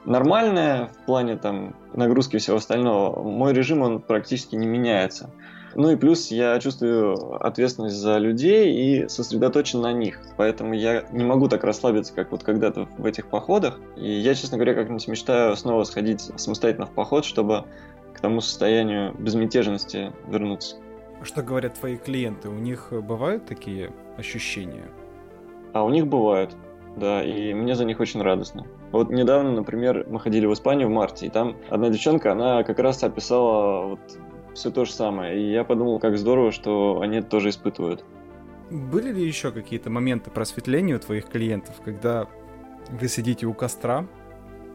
[0.05, 3.21] нормальное в плане там нагрузки и всего остального.
[3.23, 5.31] Мой режим, он практически не меняется.
[5.75, 10.19] Ну и плюс я чувствую ответственность за людей и сосредоточен на них.
[10.35, 13.79] Поэтому я не могу так расслабиться, как вот когда-то в этих походах.
[13.95, 17.65] И я, честно говоря, как-нибудь мечтаю снова сходить самостоятельно в поход, чтобы
[18.13, 20.77] к тому состоянию безмятежности вернуться.
[21.21, 22.49] А что говорят твои клиенты?
[22.49, 24.85] У них бывают такие ощущения?
[25.73, 26.55] А у них бывают,
[26.95, 28.65] да, и мне за них очень радостно.
[28.91, 32.79] Вот недавно, например, мы ходили в Испанию в марте, и там одна девчонка, она как
[32.79, 33.99] раз описала вот
[34.57, 35.39] все то же самое.
[35.39, 38.03] И я подумал, как здорово, что они это тоже испытывают.
[38.69, 42.27] Были ли еще какие-то моменты просветления у твоих клиентов, когда
[42.89, 44.05] вы сидите у костра,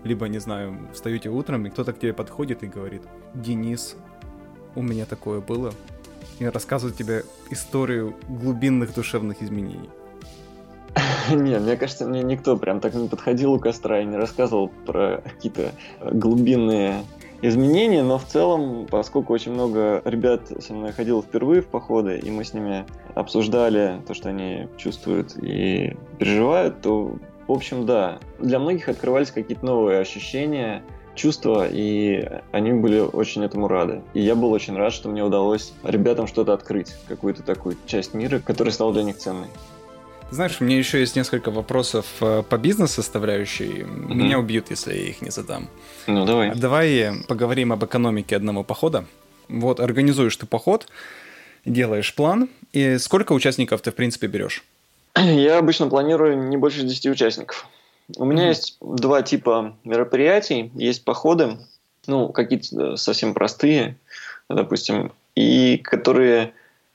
[0.04, 3.02] либо, не знаю, встаете утром, и кто-то к тебе подходит и говорит,
[3.34, 3.96] Денис,
[4.74, 5.72] у меня такое было,
[6.38, 9.90] и рассказывает тебе историю глубинных душевных изменений?
[11.30, 15.22] Не, мне кажется, мне никто прям так не подходил у костра и не рассказывал про
[15.24, 17.04] какие-то глубинные
[17.42, 22.30] изменения, но в целом, поскольку очень много ребят со мной ходило впервые в походы, и
[22.30, 28.58] мы с ними обсуждали то, что они чувствуют и переживают, то, в общем, да, для
[28.58, 30.82] многих открывались какие-то новые ощущения,
[31.14, 34.02] чувства, и они были очень этому рады.
[34.14, 38.38] И я был очень рад, что мне удалось ребятам что-то открыть, какую-то такую часть мира,
[38.38, 39.48] которая стала для них ценной.
[40.32, 43.82] Знаешь, у меня еще есть несколько вопросов э, по бизнес-составляющей.
[43.82, 44.14] Mm-hmm.
[44.14, 45.68] Меня убьют, если я их не задам.
[46.06, 46.54] Ну, давай.
[46.54, 49.04] Давай поговорим об экономике одного похода.
[49.50, 50.88] Вот, организуешь ты поход,
[51.66, 54.64] делаешь план, и сколько участников ты, в принципе, берешь?
[55.16, 57.66] Я обычно планирую не больше 10 участников.
[58.16, 58.48] У меня mm-hmm.
[58.48, 60.72] есть два типа мероприятий.
[60.74, 61.58] Есть походы,
[62.06, 63.98] ну, какие-то совсем простые,
[64.48, 66.54] допустим, и которые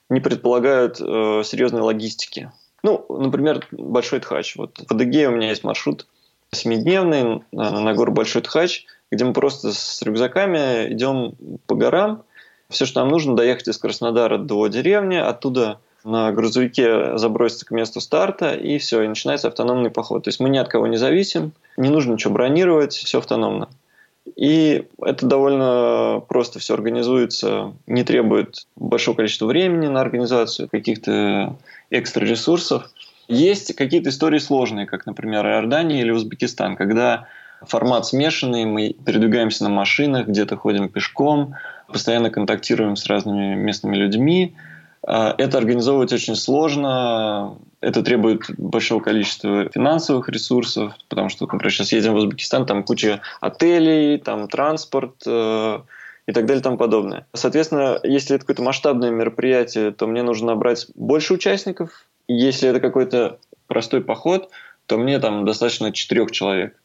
[0.09, 2.51] не предполагают э, серьезной логистики.
[2.83, 4.55] Ну, например, Большой Тхач.
[4.55, 6.07] Вот в Адыгее у меня есть маршрут
[6.51, 11.33] семидневный на гору Большой Тхач, где мы просто с рюкзаками идем
[11.65, 12.23] по горам.
[12.69, 18.01] Все, что нам нужно, доехать из Краснодара до деревни, оттуда на грузовике заброситься к месту
[18.01, 20.23] старта, и все, и начинается автономный поход.
[20.23, 23.69] То есть мы ни от кого не зависим, не нужно ничего бронировать, все автономно.
[24.37, 31.57] И это довольно просто все организуется, не требует большого количества времени на организацию, каких-то
[31.89, 32.83] экстра ресурсов.
[33.27, 37.25] Есть какие-то истории сложные, как, например, Иордания или Узбекистан, когда
[37.65, 41.55] формат смешанный, мы передвигаемся на машинах, где-то ходим пешком,
[41.87, 44.55] постоянно контактируем с разными местными людьми.
[45.01, 51.91] А, это организовывать очень сложно, это требует большого количества финансовых ресурсов, потому что, например, сейчас
[51.91, 55.79] едем в Узбекистан, там куча отелей, там транспорт, э,
[56.27, 57.25] и так далее и тому подобное.
[57.33, 62.05] Соответственно, если это какое-то масштабное мероприятие, то мне нужно набрать больше участников.
[62.27, 64.49] Если это какой-то простой поход,
[64.85, 66.75] то мне там достаточно четырех человек.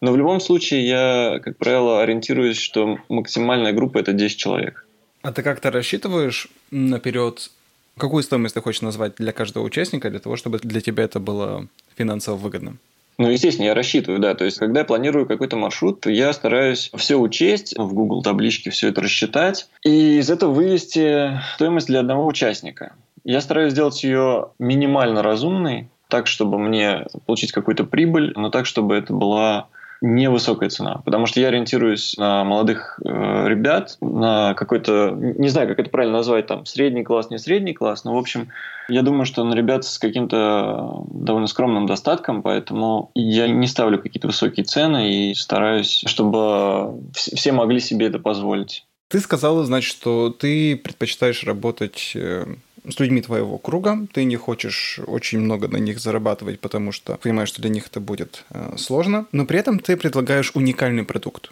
[0.00, 4.86] Но в любом случае я, как правило, ориентируюсь, что максимальная группа– это 10 человек.
[5.22, 7.50] А ты как-то рассчитываешь наперед,
[7.98, 11.66] какую стоимость ты хочешь назвать для каждого участника, для того, чтобы для тебя это было
[11.96, 12.78] финансово выгодным?
[13.18, 14.34] Ну, естественно, я рассчитываю, да.
[14.34, 18.88] То есть, когда я планирую какой-то маршрут, я стараюсь все учесть, в Google табличке все
[18.88, 22.94] это рассчитать, и из этого вывести стоимость для одного участника.
[23.24, 28.94] Я стараюсь сделать ее минимально разумной, так, чтобы мне получить какую-то прибыль, но так, чтобы
[28.94, 29.66] это была
[30.00, 35.78] невысокая цена, потому что я ориентируюсь на молодых э, ребят, на какой-то, не знаю, как
[35.78, 38.48] это правильно назвать, там, средний класс, не средний класс, но, в общем,
[38.88, 44.28] я думаю, что на ребят с каким-то довольно скромным достатком, поэтому я не ставлю какие-то
[44.28, 48.84] высокие цены и стараюсь, чтобы все могли себе это позволить.
[49.08, 52.44] Ты сказала, значит, что ты предпочитаешь работать э,
[52.90, 57.48] с людьми твоего круга, ты не хочешь очень много на них зарабатывать, потому что понимаешь,
[57.48, 61.50] что для них это будет э, сложно, но при этом ты предлагаешь уникальный продукт.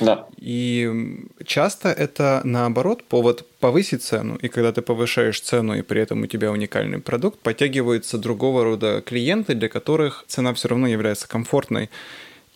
[0.00, 0.26] Да.
[0.36, 0.90] И
[1.44, 6.26] часто это наоборот повод повысить цену, и когда ты повышаешь цену, и при этом у
[6.26, 11.90] тебя уникальный продукт, подтягиваются другого рода клиенты, для которых цена все равно является комфортной.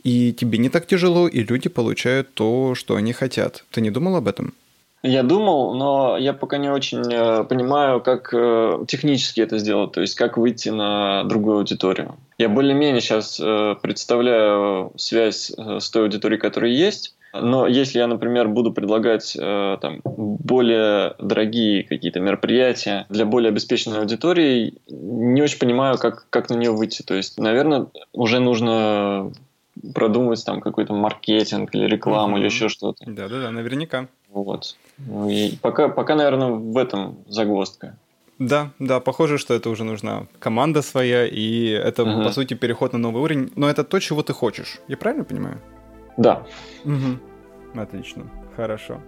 [0.04, 3.64] И тебе не так тяжело, и люди получают то, что они хотят.
[3.70, 4.54] Ты не думал об этом?
[5.02, 10.00] Я думал, но я пока не очень э, понимаю, как э, технически это сделать, то
[10.00, 12.14] есть как выйти на другую аудиторию.
[12.38, 18.48] Я более-менее сейчас э, представляю связь с той аудиторией, которая есть, но если я, например,
[18.48, 25.98] буду предлагать э, там, более дорогие какие-то мероприятия для более обеспеченной аудитории, не очень понимаю,
[25.98, 27.02] как, как на нее выйти.
[27.02, 29.32] То есть, наверное, уже нужно
[29.94, 32.40] продумать там какой-то маркетинг или рекламу mm-hmm.
[32.40, 33.04] или еще что-то.
[33.06, 34.08] Да-да-да, наверняка.
[34.28, 34.76] Вот.
[35.06, 37.96] Ну и пока, пока, наверное, в этом загвоздка.
[38.38, 42.24] Да, да, похоже, что это уже нужна команда своя, и это, угу.
[42.24, 43.52] по сути, переход на новый уровень.
[43.56, 44.80] Но это то, чего ты хочешь.
[44.88, 45.60] Я правильно понимаю?
[46.16, 46.44] Да.
[46.84, 47.80] Угу.
[47.80, 48.24] Отлично,
[48.56, 49.00] хорошо.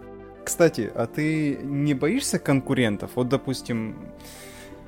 [0.44, 3.12] Кстати, а ты не боишься конкурентов?
[3.14, 3.96] Вот, допустим,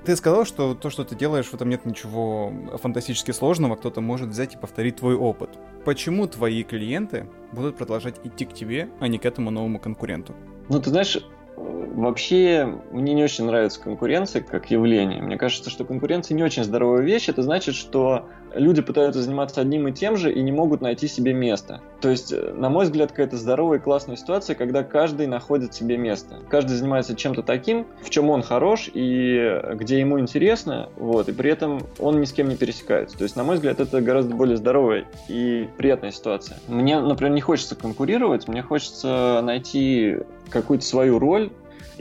[0.04, 4.28] ты сказал, что то, что ты делаешь, в этом нет ничего фантастически сложного, кто-то может
[4.28, 5.50] взять и повторить твой опыт.
[5.84, 10.34] Почему твои клиенты будут продолжать идти к тебе, а не к этому новому конкуренту?
[10.68, 11.18] Ну, ты знаешь,
[11.56, 15.22] Вообще, мне не очень нравится конкуренция как явление.
[15.22, 17.30] Мне кажется, что конкуренция не очень здоровая вещь.
[17.30, 21.32] Это значит, что люди пытаются заниматься одним и тем же и не могут найти себе
[21.32, 21.80] место.
[22.00, 25.96] То есть, э, на мой взгляд, какая-то здоровая и классная ситуация, когда каждый находит себе
[25.96, 26.36] место.
[26.48, 31.50] Каждый занимается чем-то таким, в чем он хорош и где ему интересно, вот, и при
[31.50, 33.16] этом он ни с кем не пересекается.
[33.16, 36.58] То есть, на мой взгляд, это гораздо более здоровая и приятная ситуация.
[36.68, 40.18] Мне, например, не хочется конкурировать, мне хочется найти
[40.50, 41.50] какую-то свою роль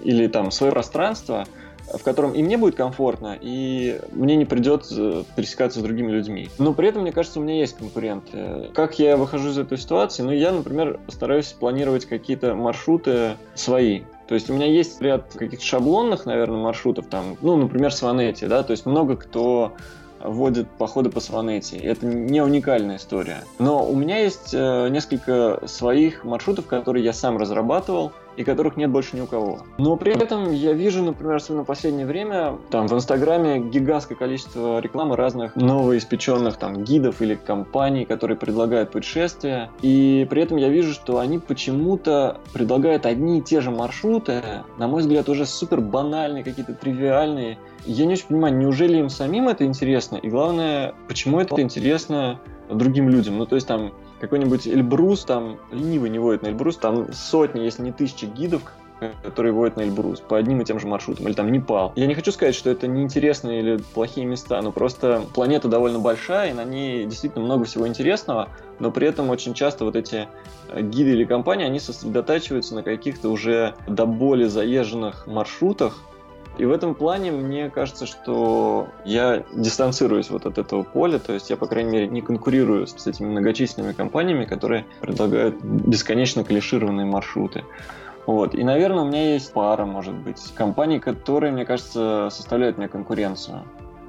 [0.03, 1.45] или там свое пространство,
[1.93, 6.49] в котором и мне будет комфортно, и мне не придется пересекаться с другими людьми.
[6.57, 8.69] Но при этом, мне кажется, у меня есть конкуренты.
[8.73, 10.23] Как я выхожу из этой ситуации?
[10.23, 14.01] Ну, я, например, стараюсь планировать какие-то маршруты свои.
[14.27, 18.63] То есть у меня есть ряд каких-то шаблонных, наверное, маршрутов, там, ну, например, Сванетти, да,
[18.63, 19.73] то есть много кто
[20.19, 21.77] водит походы по Сванете.
[21.77, 23.43] Это не уникальная история.
[23.59, 28.89] Но у меня есть э, несколько своих маршрутов, которые я сам разрабатывал, и которых нет
[28.89, 29.59] больше ни у кого.
[29.77, 34.79] Но при этом я вижу, например, особенно в последнее время, там в Инстаграме гигантское количество
[34.79, 39.69] рекламы разных новоиспеченных там гидов или компаний, которые предлагают путешествия.
[39.81, 44.41] И при этом я вижу, что они почему-то предлагают одни и те же маршруты,
[44.77, 47.57] на мой взгляд, уже супер банальные, какие-то тривиальные.
[47.85, 50.17] Я не очень понимаю, неужели им самим это интересно?
[50.17, 53.37] И главное, почему это интересно другим людям?
[53.37, 53.93] Ну, то есть там
[54.25, 58.61] какой-нибудь Эльбрус, там ленивый не водит на Эльбрус, там сотни, если не тысячи гидов,
[59.23, 61.91] которые водят на Эльбрус по одним и тем же маршрутам, или там Непал.
[61.95, 66.51] Я не хочу сказать, что это неинтересные или плохие места, но просто планета довольно большая,
[66.51, 70.27] и на ней действительно много всего интересного, но при этом очень часто вот эти
[70.69, 75.99] э, гиды или компании, они сосредотачиваются на каких-то уже до боли заезженных маршрутах,
[76.57, 81.49] и в этом плане мне кажется, что я дистанцируюсь вот от этого поля, то есть
[81.49, 87.63] я, по крайней мере, не конкурирую с этими многочисленными компаниями, которые предлагают бесконечно клишированные маршруты.
[88.25, 88.55] Вот.
[88.55, 93.63] И, наверное, у меня есть пара, может быть, компаний, которые, мне кажется, составляют мне конкуренцию.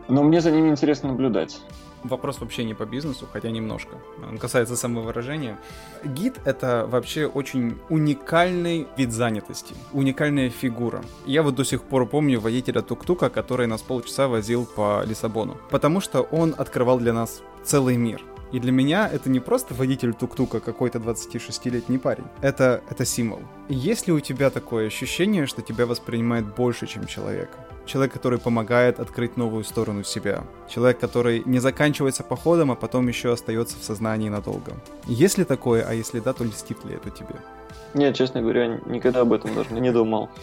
[0.09, 1.61] Но мне за ними интересно наблюдать
[2.05, 3.97] вопрос вообще не по бизнесу, хотя немножко.
[4.29, 5.59] Он касается самовыражения.
[6.05, 11.03] Гид— это вообще очень уникальный вид занятости, уникальная фигура.
[11.27, 16.01] Я вот до сих пор помню водителя тук-тука, который нас полчаса возил по Лиссабону, потому
[16.01, 18.23] что он открывал для нас целый мир.
[18.53, 22.25] И для меня это не просто водитель тук-тука, какой-то 26-летний парень.
[22.41, 23.41] Это, это символ.
[23.69, 27.59] Есть ли у тебя такое ощущение, что тебя воспринимает больше, чем человека?
[27.87, 30.43] Человек, который помогает открыть новую сторону себя.
[30.69, 34.73] Человек, который не заканчивается походом, а потом еще остается в сознании надолго.
[35.07, 37.37] Есть ли такое, а если да, то льстит ли это тебе?
[37.95, 40.29] Нет, честно говоря, никогда об этом даже не думал.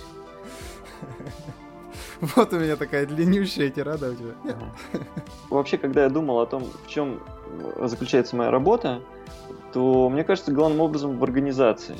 [2.36, 4.56] Вот у меня такая длиннющая тирада у тебя.
[5.50, 7.20] Вообще, когда я думал о том, в чем
[7.82, 9.02] заключается моя работа,
[9.74, 11.98] то мне кажется, главным образом в организации.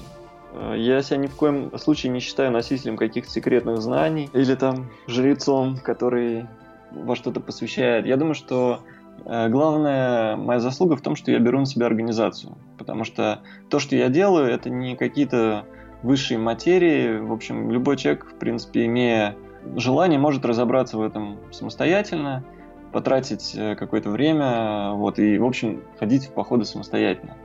[0.54, 4.90] Э, я себя ни в коем случае не считаю носителем каких-то секретных знаний или там
[5.08, 6.46] жрецом, который
[6.92, 8.06] во что-то посвящает.
[8.06, 8.82] Я думаю, что
[9.26, 12.58] э, главная моя заслуга в том, что я беру на себя организацию.
[12.78, 15.66] Потому что то, что я делаю, это не какие-то
[16.04, 17.18] высшие материи.
[17.20, 19.36] В общем, любой человек, в принципе, имея
[19.76, 22.44] желание, может разобраться в этом самостоятельно
[22.92, 27.36] потратить э, какое-то время, вот, и, в общем, ходить в походы самостоятельно.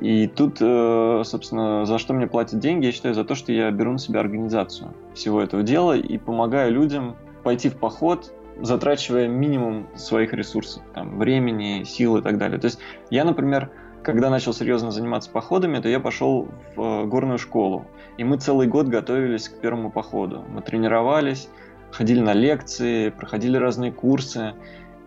[0.00, 3.70] И тут, э, собственно, за что мне платят деньги, я считаю, за то, что я
[3.70, 9.86] беру на себя организацию всего этого дела и помогаю людям пойти в поход, затрачивая минимум
[9.96, 12.58] своих ресурсов, там, времени, сил и так далее.
[12.58, 12.78] То есть
[13.10, 13.70] я, например,
[14.02, 17.86] когда начал серьезно заниматься походами, то я пошел в э, горную школу.
[18.18, 20.44] И мы целый год готовились к первому походу.
[20.48, 21.48] Мы тренировались,
[21.90, 24.54] ходили на лекции, проходили разные курсы.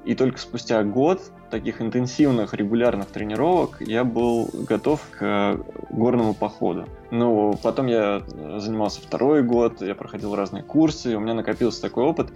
[0.03, 6.85] И только спустя год таких интенсивных, регулярных тренировок я был готов к горному походу.
[7.11, 8.21] Ну, потом я
[8.57, 12.31] занимался второй год, я проходил разные курсы, у меня накопился такой опыт.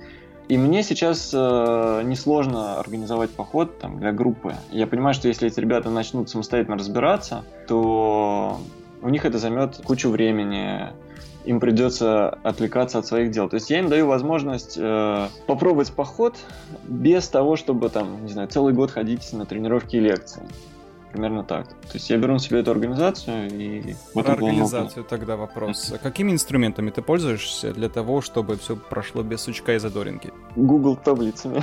[0.48, 4.56] И мне сейчас э, несложно организовать поход там, для группы.
[4.70, 8.60] Я понимаю, что если эти ребята начнут самостоятельно разбираться, то
[9.02, 10.90] у них это займет кучу времени,
[11.46, 13.50] им придется отвлекаться от своих дел.
[13.50, 16.36] То есть я им даю возможность э, попробовать поход
[16.84, 20.44] без того, чтобы там, не знаю, целый год ходить на тренировки и лекции.
[21.12, 21.68] Примерно так.
[21.68, 23.96] То есть я беру на себя эту организацию и...
[24.14, 25.92] Вот Про организацию тогда вопрос.
[25.94, 30.32] А какими инструментами ты пользуешься для того, чтобы все прошло без сучка и задоринки?
[30.56, 31.62] Google таблицами.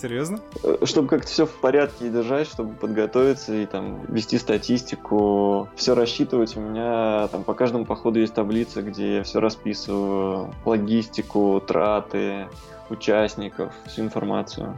[0.00, 0.40] Серьезно?
[0.62, 6.56] Э, чтобы как-то все в порядке держать, чтобы подготовиться и там вести статистику, все рассчитывать.
[6.56, 12.48] У меня там по каждому походу есть таблица, где я все расписываю, логистику, траты,
[12.88, 14.76] участников, всю информацию.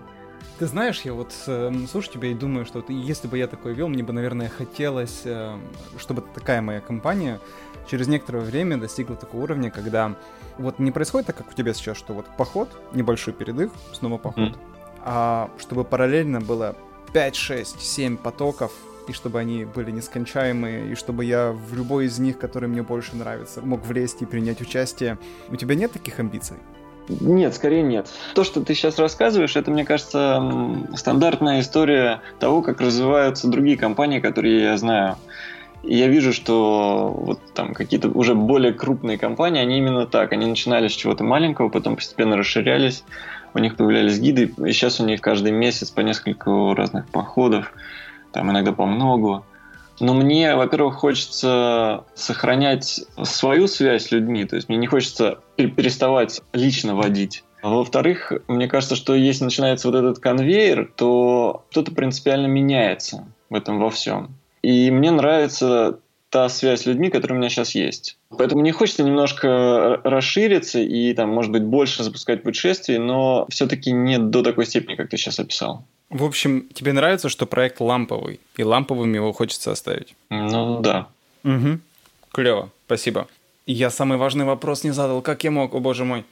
[0.59, 3.89] Ты знаешь, я вот э, слушаю тебя и думаю, что если бы я такое вел,
[3.89, 5.57] мне бы, наверное, хотелось, э,
[5.99, 7.41] чтобы такая моя компания
[7.89, 10.15] через некоторое время достигла такого уровня, когда
[10.59, 14.51] вот не происходит так, как у тебя сейчас, что вот поход, небольшой передых, снова поход,
[14.51, 14.57] mm.
[15.05, 16.77] А чтобы параллельно было
[17.13, 18.73] 5, 6, 7 потоков,
[19.09, 23.17] и чтобы они были нескончаемые, и чтобы я в любой из них, который мне больше
[23.17, 25.19] нравится, мог влезть и принять участие.
[25.49, 26.57] У тебя нет таких амбиций?
[27.09, 28.09] Нет, скорее нет.
[28.35, 30.41] То, что ты сейчас рассказываешь, это, мне кажется,
[30.95, 35.17] стандартная история того, как развиваются другие компании, которые я знаю.
[35.83, 40.33] И я вижу, что вот там какие-то уже более крупные компании, они именно так.
[40.33, 43.03] Они начинали с чего-то маленького, потом постепенно расширялись,
[43.55, 47.73] у них появлялись гиды, и сейчас у них каждый месяц по несколько разных походов,
[48.33, 49.45] там иногда по многу.
[50.01, 56.43] Но мне, во-первых, хочется сохранять свою связь с людьми, то есть мне не хочется переставать
[56.53, 57.45] лично водить.
[57.63, 63.79] Во-вторых, мне кажется, что если начинается вот этот конвейер, то что-то принципиально меняется в этом
[63.79, 64.35] во всем.
[64.63, 66.01] И мне нравится
[66.33, 68.17] та связь с людьми, которая у меня сейчас есть.
[68.31, 74.19] Поэтому мне хочется немножко расшириться и, там, может быть, больше запускать путешествий, но все-таки не
[74.19, 75.85] до такой степени, как ты сейчас описал.
[76.09, 80.15] В общем, тебе нравится, что проект ламповый, и ламповым его хочется оставить?
[80.31, 81.09] Ну да.
[81.45, 81.79] Угу.
[82.33, 83.29] Клево, спасибо.
[83.67, 85.21] Я самый важный вопрос не задал.
[85.21, 86.25] Как я мог, о боже мой?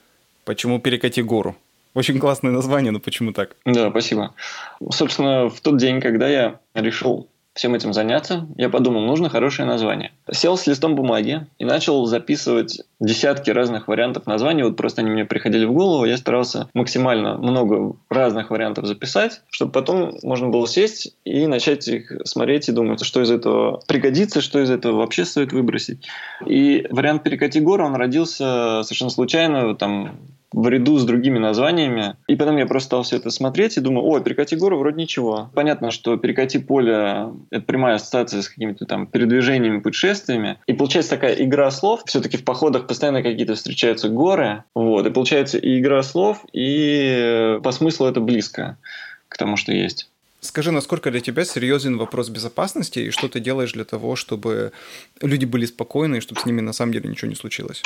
[0.46, 1.57] Почему перекати гору?
[1.92, 3.55] Очень классное название, но почему так?
[3.66, 4.32] Да, спасибо.
[4.90, 10.12] Собственно, в тот день, когда я решил всем этим заняться, я подумал, нужно хорошее название.
[10.30, 14.62] Сел с листом бумаги и начал записывать десятки разных вариантов названий.
[14.62, 16.05] Вот просто они мне приходили в голову.
[16.05, 22.12] Я старался максимально много разных вариантов записать, чтобы потом можно было сесть и начать их
[22.24, 26.07] смотреть и думать, что из этого пригодится, что из этого вообще стоит выбросить.
[26.46, 30.18] И вариант «Перекати гору» он родился совершенно случайно, там,
[30.53, 32.16] в ряду с другими названиями.
[32.26, 35.51] И потом я просто стал все это смотреть и думаю, о, перекати гору вроде ничего.
[35.55, 40.59] Понятно, что перекати поле— это прямая ассоциация с какими-то там передвижениями, путешествиями.
[40.66, 42.03] И получается такая игра слов.
[42.07, 44.64] Все-таки в походах постоянно какие-то встречаются горы.
[44.74, 45.07] Вот.
[45.07, 48.76] И получается и игра слов, и по смыслу это близко
[49.28, 50.09] к тому, что есть.
[50.40, 54.72] Скажи, насколько для тебя серьезен вопрос безопасности и что ты делаешь для того, чтобы
[55.20, 57.82] люди были спокойны и чтобы с ними на самом деле ничего не случилось?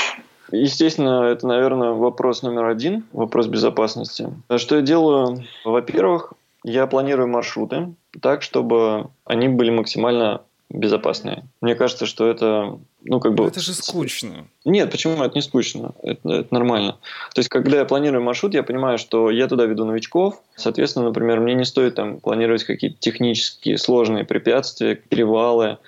[0.52, 4.28] Естественно, это, наверное, вопрос номер один, вопрос безопасности.
[4.56, 5.44] Что я делаю?
[5.64, 6.34] Во-первых,
[6.64, 11.44] я планирую маршруты так, чтобы они были максимально безопасные.
[11.60, 13.46] Мне кажется, что это, ну, как бы...
[13.46, 14.46] Это же скучно.
[14.64, 15.92] Нет, почему это не скучно?
[16.02, 16.96] Это, это нормально.
[17.34, 20.40] То есть, когда я планирую маршрут, я понимаю, что я туда веду новичков.
[20.56, 25.78] Соответственно, например, мне не стоит там планировать какие-то технические сложные препятствия, перевалы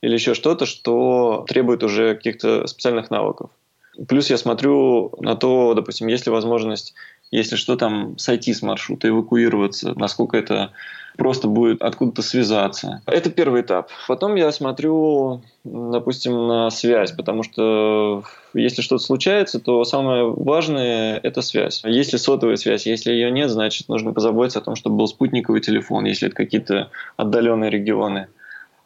[0.00, 3.50] или еще что-то, что требует уже каких-то специальных навыков.
[4.08, 6.94] Плюс я смотрю на то, допустим, есть ли возможность,
[7.30, 10.72] если что, там сойти с маршрута, эвакуироваться, насколько это
[11.16, 13.02] просто будет откуда-то связаться.
[13.06, 13.90] Это первый этап.
[14.08, 18.22] Потом я смотрю, допустим, на связь, потому что
[18.54, 21.82] если что-то случается, то самое важное– это связь.
[21.84, 26.04] Если сотовая связь, если ее нет, значит, нужно позаботиться о том, чтобы был спутниковый телефон,
[26.04, 28.28] если это какие-то отдаленные регионы.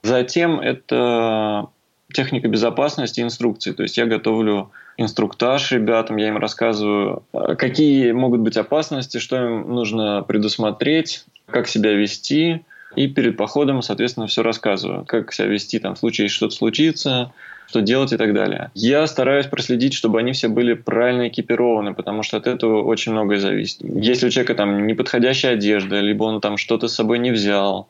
[0.02, 1.68] Затем это
[2.12, 3.72] техника безопасности инструкции.
[3.72, 9.36] То есть я готовлю инструктаж ребятам, я им рассказываю, а, какие могут быть опасности, что
[9.36, 12.64] им нужно предусмотреть, как себя вести.
[12.96, 17.32] И перед походом, соответственно, все рассказываю, как себя вести там, в случае, если что-то случится,
[17.66, 18.70] что делать и так далее.
[18.74, 23.38] Я стараюсь проследить, чтобы они все были правильно экипированы, потому что от этого очень многое
[23.38, 23.78] зависит.
[23.82, 27.88] Если у человека там неподходящая одежда, либо он там что-то с собой не взял,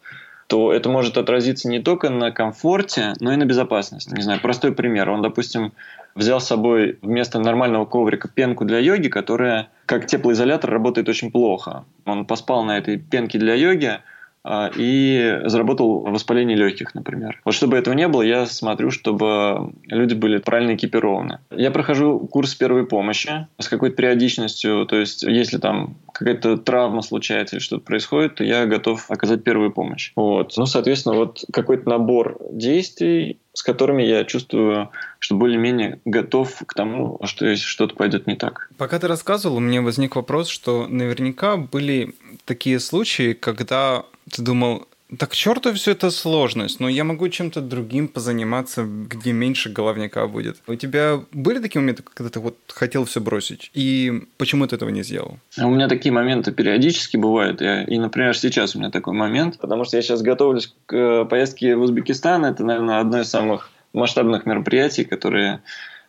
[0.55, 4.15] то это может отразиться не только на комфорте, но и на безопасности.
[4.15, 5.11] Не знаю, простой пример.
[5.11, 5.73] Он, допустим,
[6.15, 11.87] взял с собой вместо нормального коврика пенку для йоги, которая как теплоизолятор работает очень плохо.
[12.05, 13.99] Он поспал на этой пенке для йоги,
[14.45, 17.41] а, и заработал воспаление легких, например.
[17.45, 21.39] Вот чтобы этого не было, я смотрю, чтобы люди были правильно экипированы.
[21.51, 27.57] Я прохожу курс первой помощи с какой-то периодичностью, то есть если там какая-то травма случается
[27.57, 30.12] или что-то происходит, то я готов оказать первую помощь.
[30.15, 30.55] Вот.
[30.57, 37.21] Ну, соответственно, вот какой-то набор действий, с которыми я чувствую, что более-менее готов к тому,
[37.25, 38.71] что если что-то пойдет не так.
[38.79, 44.87] Пока ты рассказывал, у меня возник вопрос, что наверняка были такие случаи, когда ты думал,
[45.19, 50.27] Так к черту все это сложность, но я могу чем-то другим позаниматься, где меньше головняка
[50.27, 50.57] будет.
[50.67, 53.71] У тебя были такие моменты, когда ты вот хотел все бросить?
[53.75, 55.39] И почему ты этого не сделал?
[55.59, 57.61] У меня такие моменты периодически бывают.
[57.62, 61.77] И, например, сейчас у меня такой момент, потому что я сейчас готовлюсь к э, поездке
[61.77, 62.45] в Узбекистан.
[62.45, 65.61] Это, наверное, одно из самых масштабных мероприятий, которые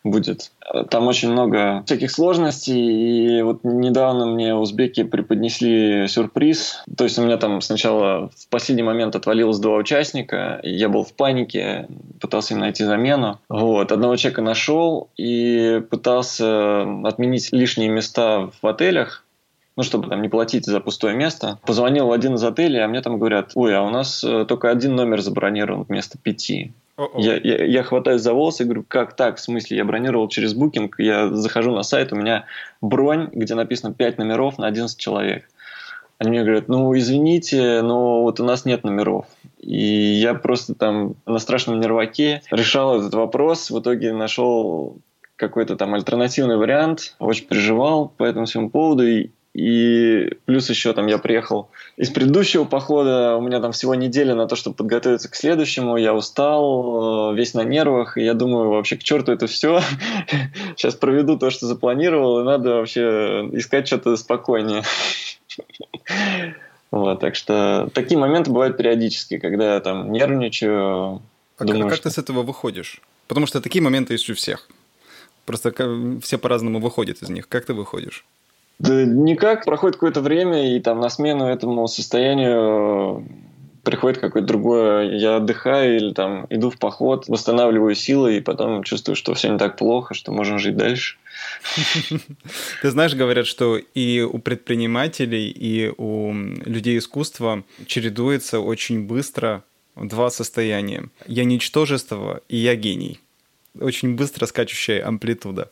[0.06, 0.52] будет.
[0.90, 6.84] Там очень много всяких сложностей, и вот недавно мне узбеки преподнесли сюрприз.
[6.96, 11.14] То есть у меня там сначала в последний момент отвалилось два участника, я был в
[11.14, 11.88] панике,
[12.22, 13.40] пытался им найти замену.
[13.50, 19.26] Вот, одного человека нашел и пытался отменить лишние места в отелях,
[19.76, 21.60] ну, чтобы там не платить за пустое место.
[21.66, 24.70] Позвонил в один из отелей, а мне там говорят, ой, а у нас э, только
[24.70, 26.72] один номер забронирован вместо пяти.
[27.18, 29.38] Я, я, я хватаюсь за волосы и говорю, как так?
[29.38, 32.46] В смысле, я бронировал через букинг, я захожу на сайт, у меня
[32.82, 35.50] бронь, где написано 5 номеров на 11 человек.
[36.18, 39.26] Они мне говорят, ну, извините, но вот у нас нет номеров.
[39.60, 44.98] И я просто там на страшном нерваке решал этот вопрос, в итоге нашел
[45.36, 51.08] какой-то там альтернативный вариант, очень переживал по этому всему поводу, и, и плюс еще там
[51.08, 55.36] я приехал из предыдущего похода, у меня там всего неделя на то, чтобы подготовиться к
[55.36, 59.80] следующему, я устал, э, весь на нервах, и я думаю, вообще к черту это все.
[60.76, 64.84] Сейчас проведу то, что запланировал, и надо вообще искать что-то спокойнее.
[66.92, 71.22] Вот, так что такие моменты бывают периодически, когда я там нервничаю.
[71.58, 72.04] А думаю, как что...
[72.04, 73.02] ты с этого выходишь?
[73.28, 74.70] Потому что такие моменты есть у всех.
[75.46, 75.74] Просто
[76.22, 77.50] все по-разному выходят из них.
[77.50, 78.24] Как ты выходишь?
[78.80, 79.66] Да никак.
[79.66, 83.46] Проходит какое-то время, и там на смену этому состоянию э,
[83.86, 89.16] приходит какое-то другое, я отдыхаю или там иду в поход, восстанавливаю силы и потом чувствую,
[89.16, 91.18] что все не так плохо, что можно жить дальше.
[92.82, 99.64] Ты знаешь, говорят, что и у предпринимателей, и у людей искусства чередуется очень быстро
[99.96, 101.10] два состояния.
[101.28, 103.20] Я ничтожество, и я гений.
[103.80, 105.72] Очень быстро скачущая амплитуда.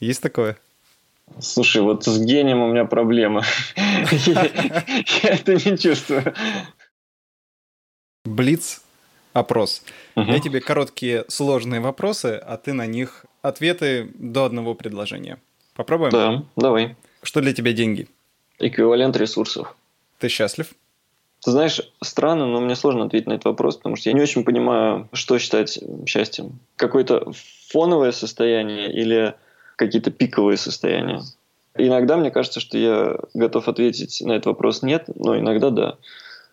[0.00, 0.58] Есть такое?
[1.40, 3.42] Слушай, вот с гением у меня проблема.
[3.76, 6.34] Я это не чувствую.
[8.24, 8.82] Блиц
[9.32, 9.82] опрос.
[10.14, 15.38] Я тебе короткие сложные вопросы, а ты на них ответы до одного предложения.
[15.74, 16.12] Попробуем?
[16.12, 16.96] Да, давай.
[17.22, 18.08] Что для тебя деньги?
[18.58, 19.74] Эквивалент ресурсов.
[20.18, 20.72] Ты счастлив?
[21.44, 24.44] Ты знаешь, странно, но мне сложно ответить на этот вопрос, потому что я не очень
[24.44, 26.60] понимаю, что считать счастьем.
[26.76, 27.32] Какое-то
[27.70, 29.34] фоновое состояние или
[29.86, 31.22] какие-то пиковые состояния.
[31.76, 35.96] Иногда мне кажется, что я готов ответить на этот вопрос нет, но иногда да.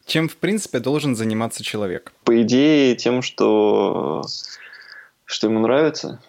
[0.05, 2.13] Чем, в принципе, должен заниматься человек?
[2.23, 4.23] По идее, тем, что,
[5.25, 6.21] что ему нравится.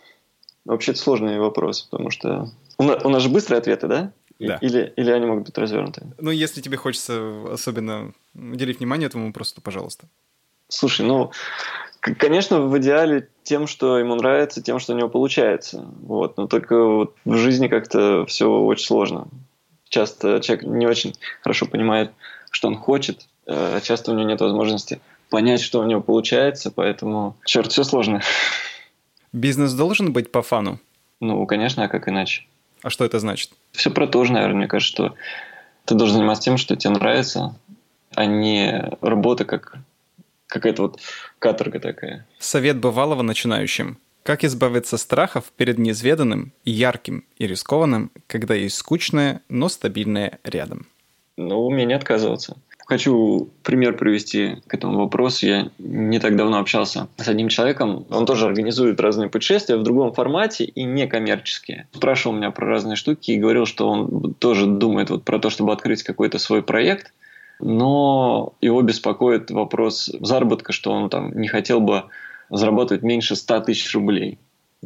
[0.65, 2.51] Вообще, это сложный вопрос, потому что...
[2.79, 4.13] У нас, у нас же быстрые ответы, да?
[4.39, 4.59] Да.
[4.61, 6.03] Или, или они могут быть развернуты?
[6.19, 10.09] Ну, если тебе хочется особенно уделить внимание этому вопросу, то пожалуйста.
[10.71, 11.31] Слушай, ну,
[12.01, 15.87] Конечно, в идеале тем, что ему нравится, тем, что у него получается.
[16.03, 16.39] Вот.
[16.39, 19.29] Но только вот в жизни как-то все очень сложно.
[19.89, 22.13] Часто человек не очень хорошо понимает,
[22.51, 23.27] что он хочет.
[23.47, 28.21] А часто у него нет возможности понять, что у него получается, поэтому, черт, все сложно.
[29.33, 30.81] Бизнес должен быть по фану?
[31.21, 32.47] Ну, конечно, а как иначе?
[32.83, 33.51] А что это значит?
[33.73, 35.15] Все про то же, наверное, мне кажется, что
[35.85, 37.55] ты должен заниматься тем, что тебе нравится,
[38.15, 39.77] а не работа как
[40.51, 41.01] какая-то вот
[41.39, 42.27] каторга такая.
[42.39, 43.99] Совет бывалого начинающим.
[44.23, 50.87] Как избавиться страхов перед неизведанным, ярким и рискованным, когда есть скучное, но стабильное рядом?
[51.39, 52.57] Ну, умение не отказываться.
[52.91, 55.47] Хочу пример привести к этому вопросу.
[55.47, 58.05] Я не так давно общался с одним человеком.
[58.11, 61.87] Он тоже организует разные путешествия в другом формате и некоммерческие.
[61.93, 65.73] Спрашивал меня про разные штуки и говорил, что он тоже думает вот про то, чтобы
[65.73, 67.13] открыть какой-то свой проект
[67.61, 72.05] но его беспокоит вопрос заработка, что он там не хотел бы
[72.51, 74.39] зарабатывать меньше 100 тысяч рублей.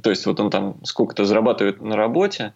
[0.02, 2.52] То есть вот он там сколько-то зарабатывает на работе,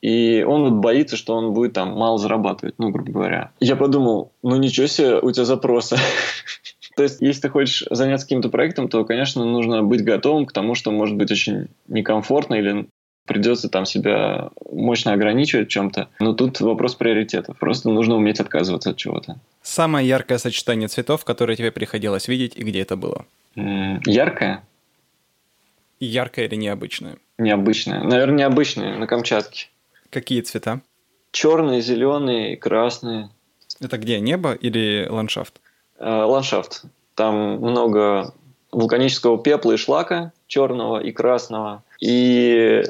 [0.00, 3.50] и он вот боится, что он будет там мало зарабатывать, ну, грубо говоря.
[3.60, 5.96] Я подумал, ну ничего себе, у тебя запросы.
[6.96, 10.74] То есть, если ты хочешь заняться каким-то проектом, то, конечно, нужно быть готовым к тому,
[10.74, 12.88] что может быть очень некомфортно или
[13.28, 16.08] придется там себя мощно ограничивать в чем-то.
[16.18, 17.56] Но тут вопрос приоритетов.
[17.58, 19.36] Просто нужно уметь отказываться от чего-то.
[19.62, 23.26] Самое яркое сочетание цветов, которое тебе приходилось видеть, и где это было?
[23.54, 24.64] яркое?
[26.00, 27.16] Яркое или необычное?
[27.38, 28.02] Необычное.
[28.02, 29.68] Наверное, необычное, на Камчатке.
[30.10, 30.80] Какие цвета?
[31.32, 33.30] Черные, зеленые, красные.
[33.80, 35.60] Это где, небо или ландшафт?
[35.98, 36.84] Э, ландшафт.
[37.14, 38.32] Там много
[38.72, 41.82] вулканического пепла и шлака черного и красного.
[42.00, 42.84] И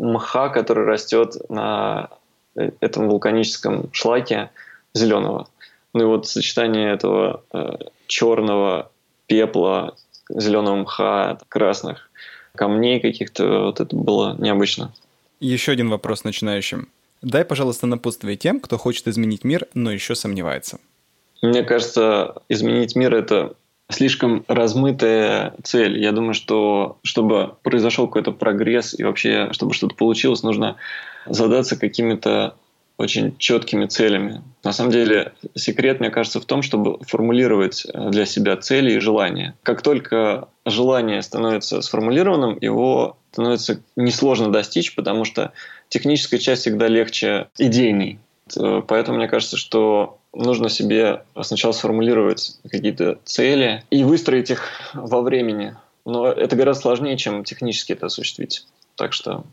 [0.00, 2.10] мха, который растет на
[2.54, 4.50] этом вулканическом шлаке
[4.94, 5.48] зеленого.
[5.92, 7.76] Ну и вот сочетание этого э,
[8.06, 8.90] черного
[9.26, 9.96] пепла,
[10.28, 12.10] зеленого мха, красных
[12.54, 14.92] камней каких-то, вот это было необычно.
[15.40, 16.88] Еще один вопрос начинающим.
[17.22, 20.78] Дай, пожалуйста, напутствие тем, кто хочет изменить мир, но еще сомневается.
[21.42, 23.54] Мне кажется, изменить мир— это
[23.90, 25.98] слишком размытая цель.
[26.00, 30.76] Я думаю, что чтобы произошел какой-то прогресс и вообще, чтобы что-то получилось, нужно
[31.26, 32.54] задаться какими-то
[32.96, 34.42] очень четкими целями.
[34.62, 39.54] На самом деле секрет, мне кажется, в том, чтобы формулировать для себя цели и желания.
[39.62, 45.52] Как только желание становится сформулированным, его становится несложно достичь, потому что
[45.88, 48.18] техническая часть всегда легче идейной.
[48.86, 55.76] Поэтому мне кажется, что нужно себе сначала сформулировать какие-то цели и выстроить их во времени.
[56.04, 58.66] Но это гораздо сложнее, чем технически это осуществить.
[58.96, 59.44] Так что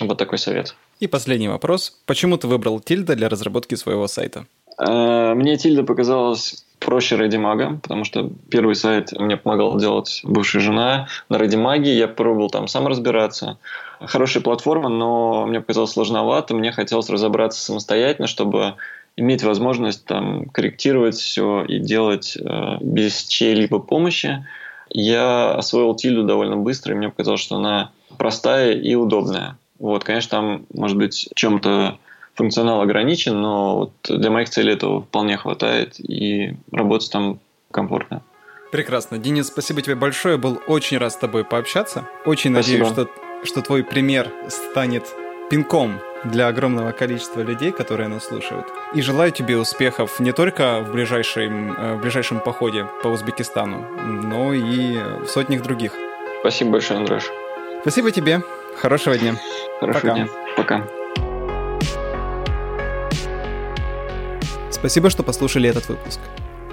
[0.00, 0.74] вот такой совет.
[1.00, 1.98] И последний вопрос.
[2.06, 4.46] Почему ты выбрал Тильда для разработки своего сайта?
[4.78, 11.08] Э, мне Тильда показалась проще Редимага, потому что первый сайт мне помогала делать бывшая жена
[11.28, 11.96] на Редимаге.
[11.96, 13.58] Я пробовал там сам разбираться.
[14.00, 16.54] Хорошая платформа, но мне показалось сложновато.
[16.54, 18.74] Мне хотелось разобраться самостоятельно, чтобы
[19.16, 24.46] иметь возможность там корректировать все и делать э, без чьей-либо помощи.
[24.90, 29.58] Я освоил Тильду довольно быстро, и мне показалось, что она простая и удобная.
[29.78, 31.98] Вот, конечно, там, может быть, чем-то
[32.34, 37.40] функционал ограничен, но вот для моих целей этого вполне хватает, и работать там
[37.70, 38.22] комфортно.
[38.70, 39.18] Прекрасно.
[39.18, 40.36] Денис, спасибо тебе большое.
[40.36, 42.06] Был очень рад с тобой пообщаться.
[42.24, 42.84] Очень спасибо.
[42.84, 43.08] надеюсь, что,
[43.44, 45.04] что твой пример станет
[45.48, 48.66] пинком для огромного количества людей, которые нас слушают.
[48.94, 54.52] И желаю тебе успехов не только в ближайшем, э, в ближайшем походе по Узбекистану, но
[54.52, 55.92] и в сотнях других.
[56.40, 57.30] Спасибо большое, Андрюш.
[57.82, 58.42] Спасибо тебе.
[58.76, 59.36] Хорошего дня.
[59.80, 60.14] Хорошего Пока.
[60.14, 60.28] дня.
[60.56, 60.86] Пока.
[64.70, 66.20] Спасибо, что послушали этот выпуск.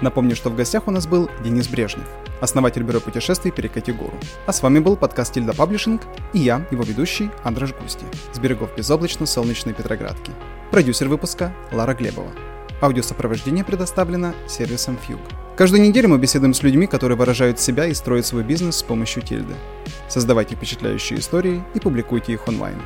[0.00, 2.06] Напомню, что в гостях у нас был Денис Брежнев,
[2.40, 4.14] основатель бюро путешествий «Перекати гору».
[4.46, 8.70] А с вами был подкаст Тильда Паблишинг и я, его ведущий Андрей Густи, с берегов
[8.76, 10.32] безоблачно-солнечной Петроградки.
[10.70, 12.30] Продюсер выпуска Лара Глебова.
[12.80, 15.20] Аудиосопровождение предоставлено сервисом Fugue.
[15.56, 19.22] Каждую неделю мы беседуем с людьми, которые выражают себя и строят свой бизнес с помощью
[19.22, 19.54] Тильды.
[20.08, 22.82] Создавайте впечатляющие истории и публикуйте их онлайн.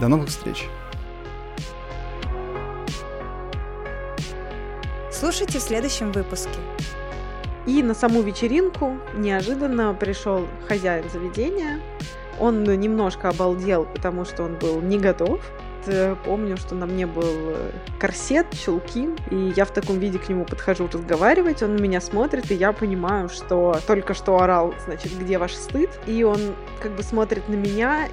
[0.00, 0.68] До новых встреч!
[5.24, 6.58] Слушайте в следующем выпуске.
[7.64, 11.80] И на саму вечеринку неожиданно пришел хозяин заведения.
[12.38, 15.40] Он немножко обалдел, потому что он был не готов.
[16.26, 20.44] Помню, что на мне был э, корсет, чулки, и я в таком виде к нему
[20.44, 25.36] подхожу разговаривать, он на меня смотрит, и я понимаю, что только что орал, значит, где
[25.36, 28.08] ваш стыд, и он как бы смотрит на меня,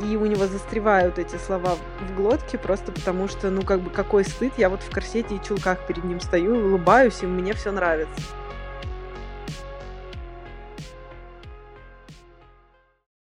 [0.00, 4.24] и у него застревают эти слова в глотке просто потому что, ну, как бы, какой
[4.24, 8.20] стыд, я вот в корсете и чулках перед ним стою, улыбаюсь, и мне все нравится.